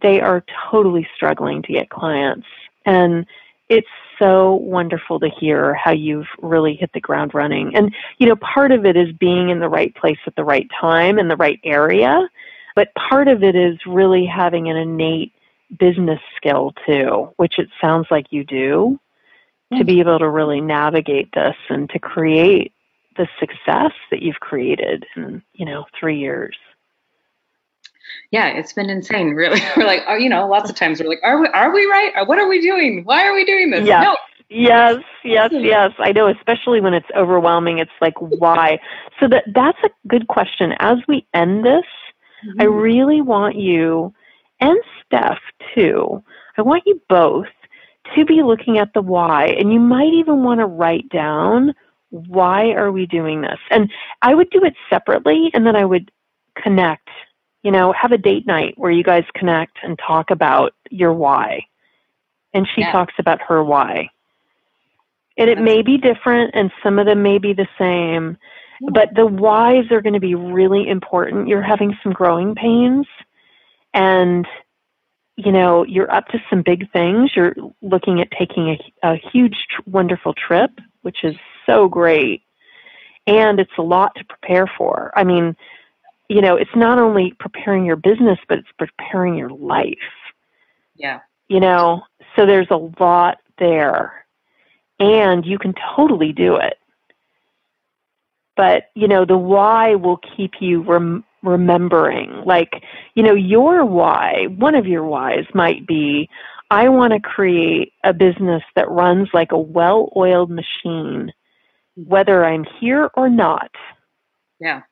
they 0.00 0.20
are 0.20 0.44
totally 0.70 1.06
struggling 1.14 1.62
to 1.62 1.72
get 1.72 1.90
clients. 1.90 2.46
And 2.84 3.26
it's 3.68 3.86
so 4.18 4.54
wonderful 4.54 5.20
to 5.20 5.28
hear 5.28 5.74
how 5.74 5.92
you've 5.92 6.26
really 6.40 6.74
hit 6.74 6.92
the 6.92 7.00
ground 7.00 7.34
running. 7.34 7.74
And, 7.76 7.94
you 8.18 8.26
know, 8.26 8.36
part 8.36 8.72
of 8.72 8.84
it 8.84 8.96
is 8.96 9.12
being 9.12 9.50
in 9.50 9.60
the 9.60 9.68
right 9.68 9.94
place 9.94 10.18
at 10.26 10.36
the 10.36 10.44
right 10.44 10.68
time 10.80 11.18
in 11.18 11.28
the 11.28 11.36
right 11.36 11.60
area, 11.64 12.28
but 12.74 12.94
part 12.94 13.28
of 13.28 13.42
it 13.42 13.54
is 13.54 13.78
really 13.86 14.26
having 14.26 14.68
an 14.68 14.76
innate 14.76 15.32
business 15.78 16.20
skill 16.36 16.72
too, 16.86 17.32
which 17.36 17.58
it 17.58 17.68
sounds 17.80 18.06
like 18.10 18.26
you 18.30 18.44
do, 18.44 18.98
mm-hmm. 19.72 19.78
to 19.78 19.84
be 19.84 20.00
able 20.00 20.18
to 20.18 20.28
really 20.28 20.60
navigate 20.60 21.30
this 21.34 21.56
and 21.68 21.88
to 21.90 21.98
create 21.98 22.72
the 23.16 23.28
success 23.38 23.92
that 24.10 24.22
you've 24.22 24.40
created 24.40 25.04
in, 25.16 25.42
you 25.54 25.66
know, 25.66 25.84
three 25.98 26.18
years 26.18 26.56
yeah, 28.30 28.48
it's 28.48 28.72
been 28.72 28.90
insane. 28.90 29.30
Really, 29.30 29.60
we're 29.76 29.86
like, 29.86 30.02
oh, 30.06 30.16
you 30.16 30.28
know, 30.28 30.48
lots 30.48 30.70
of 30.70 30.76
times 30.76 31.00
we're 31.00 31.08
like, 31.08 31.20
are 31.22 31.40
we, 31.40 31.48
are 31.48 31.72
we 31.72 31.86
right? 31.86 32.12
What 32.26 32.38
are 32.38 32.48
we 32.48 32.60
doing? 32.60 33.02
Why 33.04 33.26
are 33.26 33.34
we 33.34 33.44
doing 33.44 33.70
this? 33.70 33.86
Yes. 33.86 34.04
No. 34.04 34.16
Yes, 34.54 34.96
yes, 35.24 35.50
yes. 35.54 35.92
I 35.98 36.12
know, 36.12 36.28
especially 36.28 36.82
when 36.82 36.92
it's 36.92 37.08
overwhelming. 37.16 37.78
It's 37.78 37.90
like, 38.02 38.20
why? 38.20 38.78
So 39.18 39.26
that 39.28 39.44
that's 39.54 39.78
a 39.82 39.88
good 40.08 40.28
question. 40.28 40.74
As 40.78 40.98
we 41.08 41.26
end 41.32 41.64
this, 41.64 41.86
mm-hmm. 42.44 42.60
I 42.60 42.64
really 42.64 43.22
want 43.22 43.56
you 43.56 44.12
and 44.60 44.78
Stef 45.00 45.38
too. 45.74 46.22
I 46.58 46.62
want 46.62 46.82
you 46.84 47.00
both 47.08 47.46
to 48.14 48.24
be 48.24 48.42
looking 48.42 48.78
at 48.78 48.92
the 48.94 49.00
why, 49.00 49.46
and 49.46 49.72
you 49.72 49.80
might 49.80 50.12
even 50.12 50.42
want 50.42 50.60
to 50.60 50.66
write 50.66 51.08
down 51.08 51.74
why 52.10 52.72
are 52.72 52.92
we 52.92 53.06
doing 53.06 53.40
this. 53.40 53.58
And 53.70 53.90
I 54.20 54.34
would 54.34 54.50
do 54.50 54.62
it 54.64 54.74
separately, 54.90 55.50
and 55.54 55.66
then 55.66 55.76
I 55.76 55.84
would 55.84 56.10
connect 56.56 57.08
you 57.62 57.70
know, 57.70 57.92
have 57.92 58.12
a 58.12 58.18
date 58.18 58.46
night 58.46 58.74
where 58.76 58.90
you 58.90 59.04
guys 59.04 59.24
connect 59.34 59.78
and 59.82 59.98
talk 59.98 60.30
about 60.30 60.74
your 60.90 61.12
why. 61.12 61.66
And 62.54 62.68
she 62.74 62.82
yeah. 62.82 62.92
talks 62.92 63.14
about 63.18 63.40
her 63.42 63.62
why. 63.62 64.10
And 65.38 65.48
it 65.48 65.58
may 65.58 65.82
be 65.82 65.96
different 65.96 66.50
and 66.54 66.70
some 66.82 66.98
of 66.98 67.06
them 67.06 67.22
may 67.22 67.38
be 67.38 67.54
the 67.54 67.68
same, 67.78 68.36
but 68.92 69.14
the 69.14 69.26
whys 69.26 69.90
are 69.90 70.02
going 70.02 70.12
to 70.12 70.20
be 70.20 70.34
really 70.34 70.88
important. 70.88 71.48
You're 71.48 71.62
having 71.62 71.96
some 72.02 72.12
growing 72.12 72.54
pains 72.54 73.06
and 73.94 74.46
you 75.36 75.50
know, 75.50 75.84
you're 75.84 76.12
up 76.12 76.28
to 76.28 76.38
some 76.50 76.62
big 76.62 76.90
things. 76.92 77.34
You're 77.34 77.54
looking 77.80 78.20
at 78.20 78.30
taking 78.38 78.68
a, 78.68 79.12
a 79.12 79.16
huge, 79.32 79.66
wonderful 79.86 80.34
trip, 80.34 80.70
which 81.02 81.24
is 81.24 81.34
so 81.64 81.88
great. 81.88 82.42
And 83.26 83.58
it's 83.58 83.72
a 83.78 83.82
lot 83.82 84.14
to 84.16 84.24
prepare 84.24 84.66
for. 84.66 85.10
I 85.16 85.24
mean, 85.24 85.56
you 86.32 86.40
know, 86.40 86.56
it's 86.56 86.74
not 86.74 86.98
only 86.98 87.34
preparing 87.38 87.84
your 87.84 87.96
business, 87.96 88.38
but 88.48 88.58
it's 88.58 88.72
preparing 88.78 89.34
your 89.34 89.50
life. 89.50 89.98
Yeah. 90.96 91.20
You 91.48 91.60
know, 91.60 92.04
so 92.34 92.46
there's 92.46 92.70
a 92.70 92.90
lot 92.98 93.38
there. 93.58 94.24
And 94.98 95.44
you 95.44 95.58
can 95.58 95.74
totally 95.94 96.32
do 96.32 96.56
it. 96.56 96.78
But, 98.56 98.84
you 98.94 99.08
know, 99.08 99.26
the 99.26 99.36
why 99.36 99.94
will 99.94 100.20
keep 100.36 100.52
you 100.60 100.82
rem- 100.82 101.24
remembering. 101.42 102.44
Like, 102.46 102.82
you 103.14 103.22
know, 103.22 103.34
your 103.34 103.84
why, 103.84 104.46
one 104.56 104.74
of 104.74 104.86
your 104.86 105.04
whys 105.04 105.44
might 105.52 105.86
be 105.86 106.30
I 106.70 106.88
want 106.88 107.12
to 107.12 107.20
create 107.20 107.92
a 108.04 108.14
business 108.14 108.62
that 108.74 108.90
runs 108.90 109.28
like 109.34 109.52
a 109.52 109.58
well 109.58 110.10
oiled 110.16 110.50
machine, 110.50 111.30
whether 111.94 112.42
I'm 112.46 112.64
here 112.80 113.10
or 113.14 113.28
not. 113.28 113.70
Yeah 114.58 114.82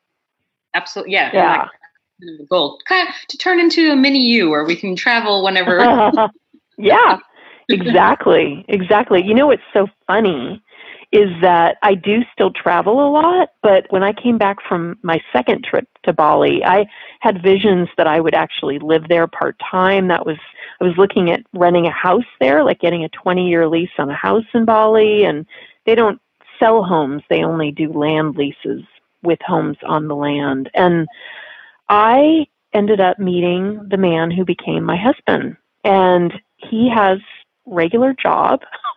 absolutely. 0.75 1.15
Yeah. 1.15 1.31
Yeah. 1.33 1.57
Like, 1.59 2.49
goal 2.49 2.79
kind 2.87 3.09
of 3.09 3.15
to 3.29 3.39
turn 3.39 3.61
into 3.61 3.91
a 3.91 3.97
mini 3.97 4.21
you 4.21 4.51
where 4.51 4.65
we 4.65 4.77
can 4.77 4.95
travel 4.95 5.43
whenever. 5.43 5.79
yeah, 6.79 7.19
exactly. 7.69 8.65
Exactly. 8.69 9.23
You 9.25 9.35
know 9.35 9.47
what's 9.47 9.63
so 9.73 9.87
funny 10.07 10.63
is 11.13 11.31
that 11.43 11.77
I 11.83 11.95
do 11.95 12.21
still 12.33 12.53
travel 12.53 13.05
a 13.05 13.11
lot, 13.11 13.49
but 13.63 13.87
when 13.91 14.05
I 14.05 14.13
came 14.13 14.39
back 14.39 14.59
from 14.69 14.97
my 15.03 15.21
second 15.33 15.65
trip 15.65 15.89
to 16.05 16.13
Bali, 16.13 16.65
I 16.65 16.87
had 17.19 17.43
visions 17.43 17.89
that 17.97 18.07
I 18.07 18.21
would 18.21 18.35
actually 18.35 18.79
live 18.79 19.09
there 19.09 19.27
part 19.27 19.57
time. 19.71 20.07
That 20.07 20.25
was 20.25 20.37
I 20.81 20.85
was 20.85 20.97
looking 20.97 21.31
at 21.31 21.45
renting 21.53 21.87
a 21.87 21.91
house 21.91 22.25
there, 22.41 22.63
like 22.65 22.81
getting 22.81 23.05
a 23.05 23.09
20 23.09 23.49
year 23.49 23.67
lease 23.69 23.91
on 23.99 24.09
a 24.09 24.15
house 24.15 24.45
in 24.55 24.65
Bali 24.65 25.25
and 25.25 25.47
they 25.85 25.95
don't 25.95 26.21
sell 26.61 26.85
homes, 26.85 27.23
they 27.29 27.43
only 27.43 27.73
do 27.73 27.93
land 27.93 28.37
leases 28.37 28.85
with 29.23 29.39
homes 29.47 29.77
on 29.87 30.09
the 30.09 30.17
land. 30.17 30.71
And 30.75 31.07
I 31.89 32.47
ended 32.73 33.01
up 33.01 33.19
meeting 33.19 33.81
the 33.89 33.97
man 33.97 34.31
who 34.31 34.45
became 34.45 34.85
my 34.85 34.97
husband. 34.97 35.57
And 35.85 36.33
he 36.57 36.91
has 36.95 37.19
regular 37.67 38.15
job 38.21 38.61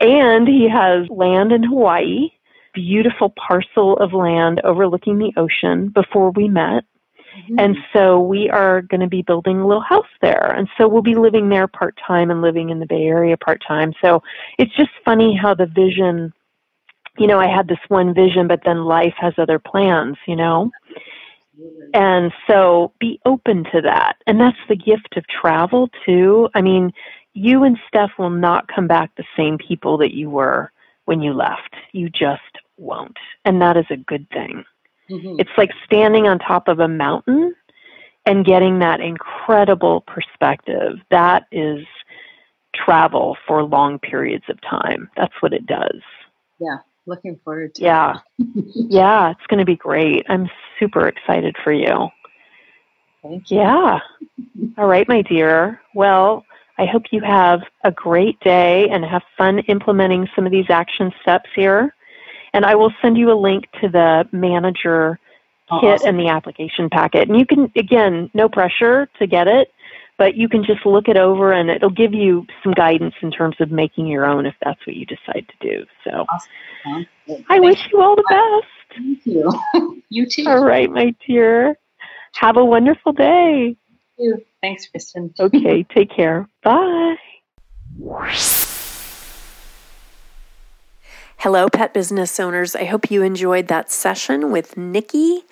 and 0.00 0.48
he 0.48 0.68
has 0.68 1.08
land 1.10 1.52
in 1.52 1.62
Hawaii, 1.62 2.30
beautiful 2.74 3.30
parcel 3.30 3.96
of 3.98 4.12
land 4.12 4.60
overlooking 4.64 5.18
the 5.18 5.32
ocean 5.36 5.88
before 5.88 6.30
we 6.30 6.48
met. 6.48 6.84
Mm-hmm. 7.36 7.58
And 7.58 7.76
so 7.92 8.20
we 8.20 8.50
are 8.50 8.82
going 8.82 9.00
to 9.00 9.06
be 9.06 9.22
building 9.22 9.60
a 9.60 9.66
little 9.66 9.82
house 9.82 10.06
there. 10.20 10.54
And 10.56 10.68
so 10.76 10.86
we'll 10.86 11.02
be 11.02 11.14
living 11.14 11.48
there 11.48 11.66
part 11.66 11.98
time 12.06 12.30
and 12.30 12.42
living 12.42 12.70
in 12.70 12.78
the 12.78 12.86
Bay 12.86 13.04
Area 13.04 13.36
part 13.36 13.62
time. 13.66 13.92
So 14.02 14.22
it's 14.58 14.74
just 14.76 14.90
funny 15.04 15.34
how 15.34 15.54
the 15.54 15.66
vision 15.66 16.32
you 17.18 17.26
know, 17.26 17.38
I 17.38 17.46
had 17.46 17.68
this 17.68 17.78
one 17.88 18.14
vision, 18.14 18.48
but 18.48 18.60
then 18.64 18.84
life 18.84 19.14
has 19.18 19.34
other 19.36 19.58
plans, 19.58 20.16
you 20.26 20.36
know? 20.36 20.70
And 21.92 22.32
so 22.46 22.92
be 22.98 23.20
open 23.26 23.64
to 23.72 23.82
that. 23.82 24.16
And 24.26 24.40
that's 24.40 24.56
the 24.68 24.76
gift 24.76 25.16
of 25.16 25.24
travel, 25.28 25.90
too. 26.06 26.48
I 26.54 26.62
mean, 26.62 26.92
you 27.34 27.64
and 27.64 27.78
Stef 27.92 28.10
will 28.18 28.30
not 28.30 28.68
come 28.68 28.86
back 28.86 29.14
the 29.14 29.24
same 29.36 29.58
people 29.58 29.98
that 29.98 30.14
you 30.14 30.30
were 30.30 30.72
when 31.04 31.20
you 31.20 31.34
left. 31.34 31.74
You 31.92 32.08
just 32.08 32.40
won't. 32.78 33.18
And 33.44 33.60
that 33.60 33.76
is 33.76 33.86
a 33.90 33.96
good 33.96 34.28
thing. 34.30 34.64
Mm-hmm. 35.10 35.36
It's 35.38 35.50
like 35.58 35.70
standing 35.84 36.26
on 36.26 36.38
top 36.38 36.68
of 36.68 36.80
a 36.80 36.88
mountain 36.88 37.54
and 38.24 38.46
getting 38.46 38.78
that 38.78 39.00
incredible 39.00 40.00
perspective. 40.02 40.98
That 41.10 41.44
is 41.52 41.84
travel 42.74 43.36
for 43.46 43.62
long 43.62 43.98
periods 43.98 44.44
of 44.48 44.58
time. 44.62 45.10
That's 45.16 45.34
what 45.40 45.52
it 45.52 45.66
does. 45.66 46.00
Yeah 46.58 46.78
looking 47.06 47.38
forward 47.44 47.74
to 47.74 47.82
yeah. 47.82 48.18
yeah 48.38 49.30
it's 49.30 49.46
going 49.48 49.58
to 49.58 49.64
be 49.64 49.76
great. 49.76 50.24
I'm 50.28 50.48
super 50.78 51.08
excited 51.08 51.56
for 51.62 51.72
you. 51.72 52.08
Thank 53.22 53.50
you. 53.50 53.58
Yeah. 53.58 54.00
All 54.78 54.86
right 54.86 55.08
my 55.08 55.22
dear. 55.22 55.80
Well 55.94 56.44
i 56.78 56.86
hope 56.86 57.04
you 57.10 57.20
have 57.20 57.60
a 57.84 57.92
great 57.92 58.40
day 58.40 58.88
and 58.88 59.04
have 59.04 59.22
fun 59.36 59.58
implementing 59.60 60.26
some 60.34 60.46
of 60.46 60.52
these 60.52 60.70
action 60.70 61.12
steps 61.22 61.50
here. 61.54 61.94
And 62.54 62.64
i 62.64 62.74
will 62.74 62.92
send 63.02 63.18
you 63.18 63.30
a 63.30 63.38
link 63.38 63.66
to 63.80 63.88
the 63.88 64.28
manager 64.32 65.18
oh, 65.70 65.80
kit 65.80 65.94
awesome. 65.94 66.08
and 66.08 66.18
the 66.18 66.28
application 66.28 66.88
packet. 66.88 67.28
And 67.28 67.38
you 67.38 67.46
can 67.46 67.70
again 67.76 68.30
no 68.34 68.48
pressure 68.48 69.08
to 69.18 69.26
get 69.26 69.48
it 69.48 69.72
but 70.18 70.36
you 70.36 70.48
can 70.48 70.64
just 70.64 70.84
look 70.86 71.08
it 71.08 71.16
over 71.16 71.52
and 71.52 71.70
it'll 71.70 71.90
give 71.90 72.12
you 72.12 72.46
some 72.62 72.72
guidance 72.72 73.14
in 73.22 73.30
terms 73.30 73.56
of 73.60 73.70
making 73.70 74.06
your 74.06 74.24
own 74.24 74.46
if 74.46 74.54
that's 74.62 74.80
what 74.86 74.96
you 74.96 75.06
decide 75.06 75.46
to 75.48 75.68
do. 75.68 75.84
So 76.04 76.26
awesome. 76.28 77.06
I 77.48 77.60
wish 77.60 77.78
you 77.92 78.00
all 78.00 78.16
the 78.16 78.24
best. 78.28 78.98
Thank 78.98 79.26
you. 79.26 80.02
you 80.08 80.26
too. 80.26 80.44
All 80.46 80.64
right, 80.64 80.90
my 80.90 81.14
dear. 81.26 81.76
Have 82.34 82.56
a 82.56 82.64
wonderful 82.64 83.12
day. 83.12 83.76
You. 84.18 84.44
Thanks, 84.60 84.86
Kristin. 84.94 85.38
okay, 85.40 85.82
take 85.94 86.10
care. 86.10 86.48
Bye. 86.62 87.16
Hello, 91.38 91.68
pet 91.68 91.92
business 91.92 92.38
owners. 92.38 92.76
I 92.76 92.84
hope 92.84 93.10
you 93.10 93.22
enjoyed 93.22 93.66
that 93.66 93.90
session 93.90 94.52
with 94.52 94.76
Nikki. 94.76 95.42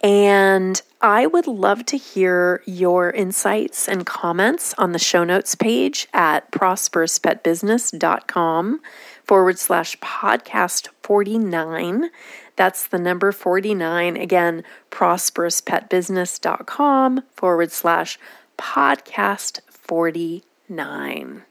And 0.00 0.80
I 1.00 1.26
would 1.26 1.46
love 1.46 1.86
to 1.86 1.96
hear 1.96 2.62
your 2.66 3.10
insights 3.10 3.88
and 3.88 4.04
comments 4.06 4.74
on 4.78 4.92
the 4.92 4.98
show 4.98 5.24
notes 5.24 5.54
page 5.54 6.06
at 6.12 6.50
prosperouspetbusiness.com 6.52 8.80
forward 9.24 9.58
slash 9.58 9.98
podcast 9.98 10.88
49. 11.02 12.10
That's 12.56 12.86
the 12.86 12.98
number 12.98 13.32
49. 13.32 14.16
Again, 14.16 14.64
prosperouspetbusiness.com 14.90 17.22
forward 17.34 17.70
slash 17.70 18.18
podcast 18.56 19.60
49. 19.70 21.42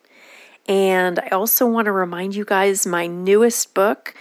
And 0.67 1.19
I 1.19 1.27
also 1.29 1.65
want 1.65 1.85
to 1.85 1.93
remind 1.93 2.35
you 2.35 2.43
guys 2.43 2.85
my 2.85 3.07
newest 3.07 3.73
book, 3.73 4.13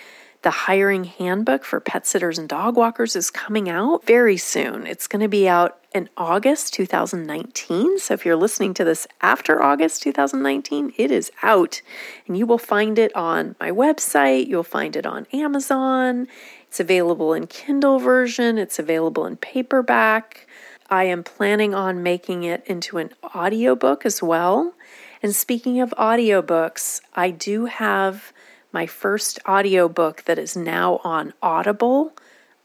The 0.43 0.51
Hiring 0.51 1.05
Handbook 1.05 1.64
for 1.64 1.80
Pet 1.80 2.07
Sitters 2.07 2.39
and 2.39 2.49
Dog 2.49 2.76
Walkers, 2.76 3.16
is 3.16 3.30
coming 3.30 3.68
out 3.68 4.05
very 4.05 4.37
soon. 4.37 4.87
It's 4.87 5.07
going 5.07 5.22
to 5.22 5.28
be 5.28 5.49
out 5.49 5.78
in 5.95 6.09
August 6.16 6.74
2019. 6.74 7.99
So 7.99 8.14
if 8.14 8.26
you're 8.26 8.37
listening 8.37 8.74
to 8.74 8.84
this 8.84 9.07
after 9.22 9.62
August 9.62 10.03
2019, 10.03 10.93
it 10.97 11.11
is 11.11 11.32
out. 11.43 11.80
And 12.26 12.37
you 12.37 12.47
will 12.47 12.59
find 12.59 12.99
it 12.99 13.14
on 13.16 13.57
my 13.59 13.70
website, 13.70 14.47
you'll 14.47 14.62
find 14.62 14.95
it 14.95 15.07
on 15.07 15.26
Amazon. 15.32 16.28
It's 16.68 16.80
available 16.80 17.32
in 17.32 17.47
Kindle 17.47 17.99
version, 17.99 18.59
it's 18.59 18.78
available 18.78 19.24
in 19.24 19.37
paperback. 19.37 20.47
I 20.89 21.05
am 21.05 21.24
planning 21.24 21.74
on 21.74 22.03
making 22.03 22.45
it 22.45 22.62
into 22.66 22.99
an 22.99 23.11
audiobook 23.34 24.07
as 24.07 24.22
well. 24.22 24.74
And 25.22 25.34
speaking 25.34 25.80
of 25.80 25.91
audiobooks, 25.99 27.01
I 27.14 27.30
do 27.30 27.64
have 27.64 28.32
my 28.77 28.85
first 28.85 29.39
audiobook 29.49 30.24
that 30.24 30.39
is 30.39 30.55
now 30.55 31.01
on 31.03 31.33
Audible, 31.43 32.12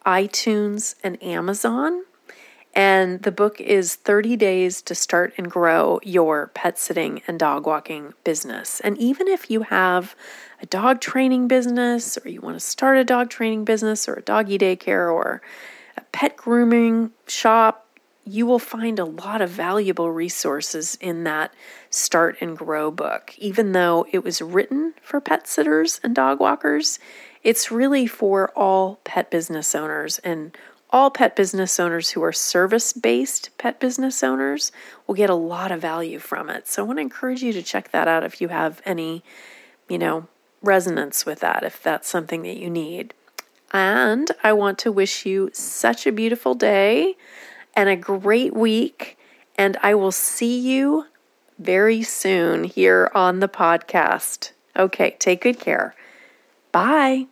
iTunes, 0.06 0.94
and 1.02 1.24
Amazon. 1.24 2.04
And 2.74 3.22
the 3.22 3.32
book 3.32 3.62
is 3.62 3.96
30 3.96 4.36
Days 4.36 4.82
to 4.82 4.94
Start 4.94 5.34
and 5.38 5.50
Grow 5.50 6.02
Your 6.04 6.48
Pet 6.48 6.78
Sitting 6.78 7.22
and 7.30 7.40
Dog 7.40 7.66
Walking 7.66 8.14
Business. 8.26 8.82
And 8.82 8.98
even 8.98 9.30
if 9.30 9.50
you 9.50 9.62
have 9.62 10.14
a 10.62 10.66
dog 10.66 11.00
training 11.00 11.48
business, 11.48 12.18
or 12.18 12.28
you 12.28 12.42
want 12.42 12.58
to 12.58 12.60
start 12.60 12.98
a 12.98 13.06
dog 13.06 13.30
training 13.30 13.64
business, 13.64 14.10
or 14.10 14.16
a 14.16 14.22
doggy 14.22 14.58
daycare, 14.58 15.10
or 15.10 15.42
a 15.96 16.02
pet 16.12 16.36
grooming 16.36 17.12
shop, 17.26 17.88
you 18.26 18.46
will 18.46 18.60
find 18.60 19.00
a 19.00 19.06
lot 19.06 19.42
of 19.42 19.50
valuable 19.50 20.12
resources 20.12 20.98
in 21.02 21.24
that 21.24 21.54
Start 21.90 22.38
and 22.40 22.58
Grow 22.58 22.92
book. 22.92 23.34
Even 23.38 23.72
though 23.72 24.06
it 24.12 24.24
was 24.24 24.42
written 24.42 24.94
for 25.02 25.20
pet 25.20 25.48
sitters 25.48 26.00
and 26.04 26.16
dog 26.16 26.40
walkers, 26.40 27.00
it's 27.44 27.72
really 27.72 28.06
for 28.06 28.52
all 28.56 29.00
pet 29.04 29.32
business 29.32 29.74
owners 29.74 30.20
and 30.20 30.56
all 30.92 31.10
pet 31.10 31.36
business 31.36 31.80
owners 31.80 32.12
who 32.12 32.24
are 32.24 32.34
service 32.34 32.94
based 32.94 33.50
pet 33.58 33.80
business 33.80 34.24
owners 34.24 34.72
will 35.08 35.16
get 35.16 35.30
a 35.30 35.36
lot 35.36 35.72
of 35.72 35.82
value 35.82 36.20
from 36.20 36.50
it. 36.50 36.68
So 36.68 36.84
I 36.84 36.86
want 36.86 36.98
to 36.98 37.02
encourage 37.02 37.42
you 37.42 37.54
to 37.54 37.64
check 37.64 37.92
that 37.92 38.08
out 38.08 38.24
if 38.24 38.42
you 38.42 38.50
have 38.50 38.82
any, 38.86 39.24
you 39.88 39.98
know, 39.98 40.28
resonance 40.62 41.26
with 41.26 41.40
that, 41.40 41.64
if 41.64 41.82
that's 41.82 42.10
something 42.10 42.44
that 42.44 42.58
you 42.58 42.70
need. 42.70 43.14
And 43.74 44.30
I 44.44 44.54
want 44.54 44.78
to 44.80 44.92
wish 44.92 45.26
you 45.26 45.50
such 45.54 46.06
a 46.06 46.12
beautiful 46.12 46.56
day 46.56 47.16
and 47.76 47.90
a 47.90 47.96
great 47.96 48.54
week. 48.54 49.18
And 49.58 49.78
I 49.82 49.96
will 49.96 50.12
see 50.12 50.60
you 50.60 51.06
very 51.60 52.04
soon 52.04 52.64
here 52.64 53.12
on 53.14 53.40
the 53.40 53.48
podcast. 53.48 54.52
Okay, 54.76 55.16
take 55.20 55.42
good 55.42 55.60
care. 55.60 55.96
Bye. 56.72 57.28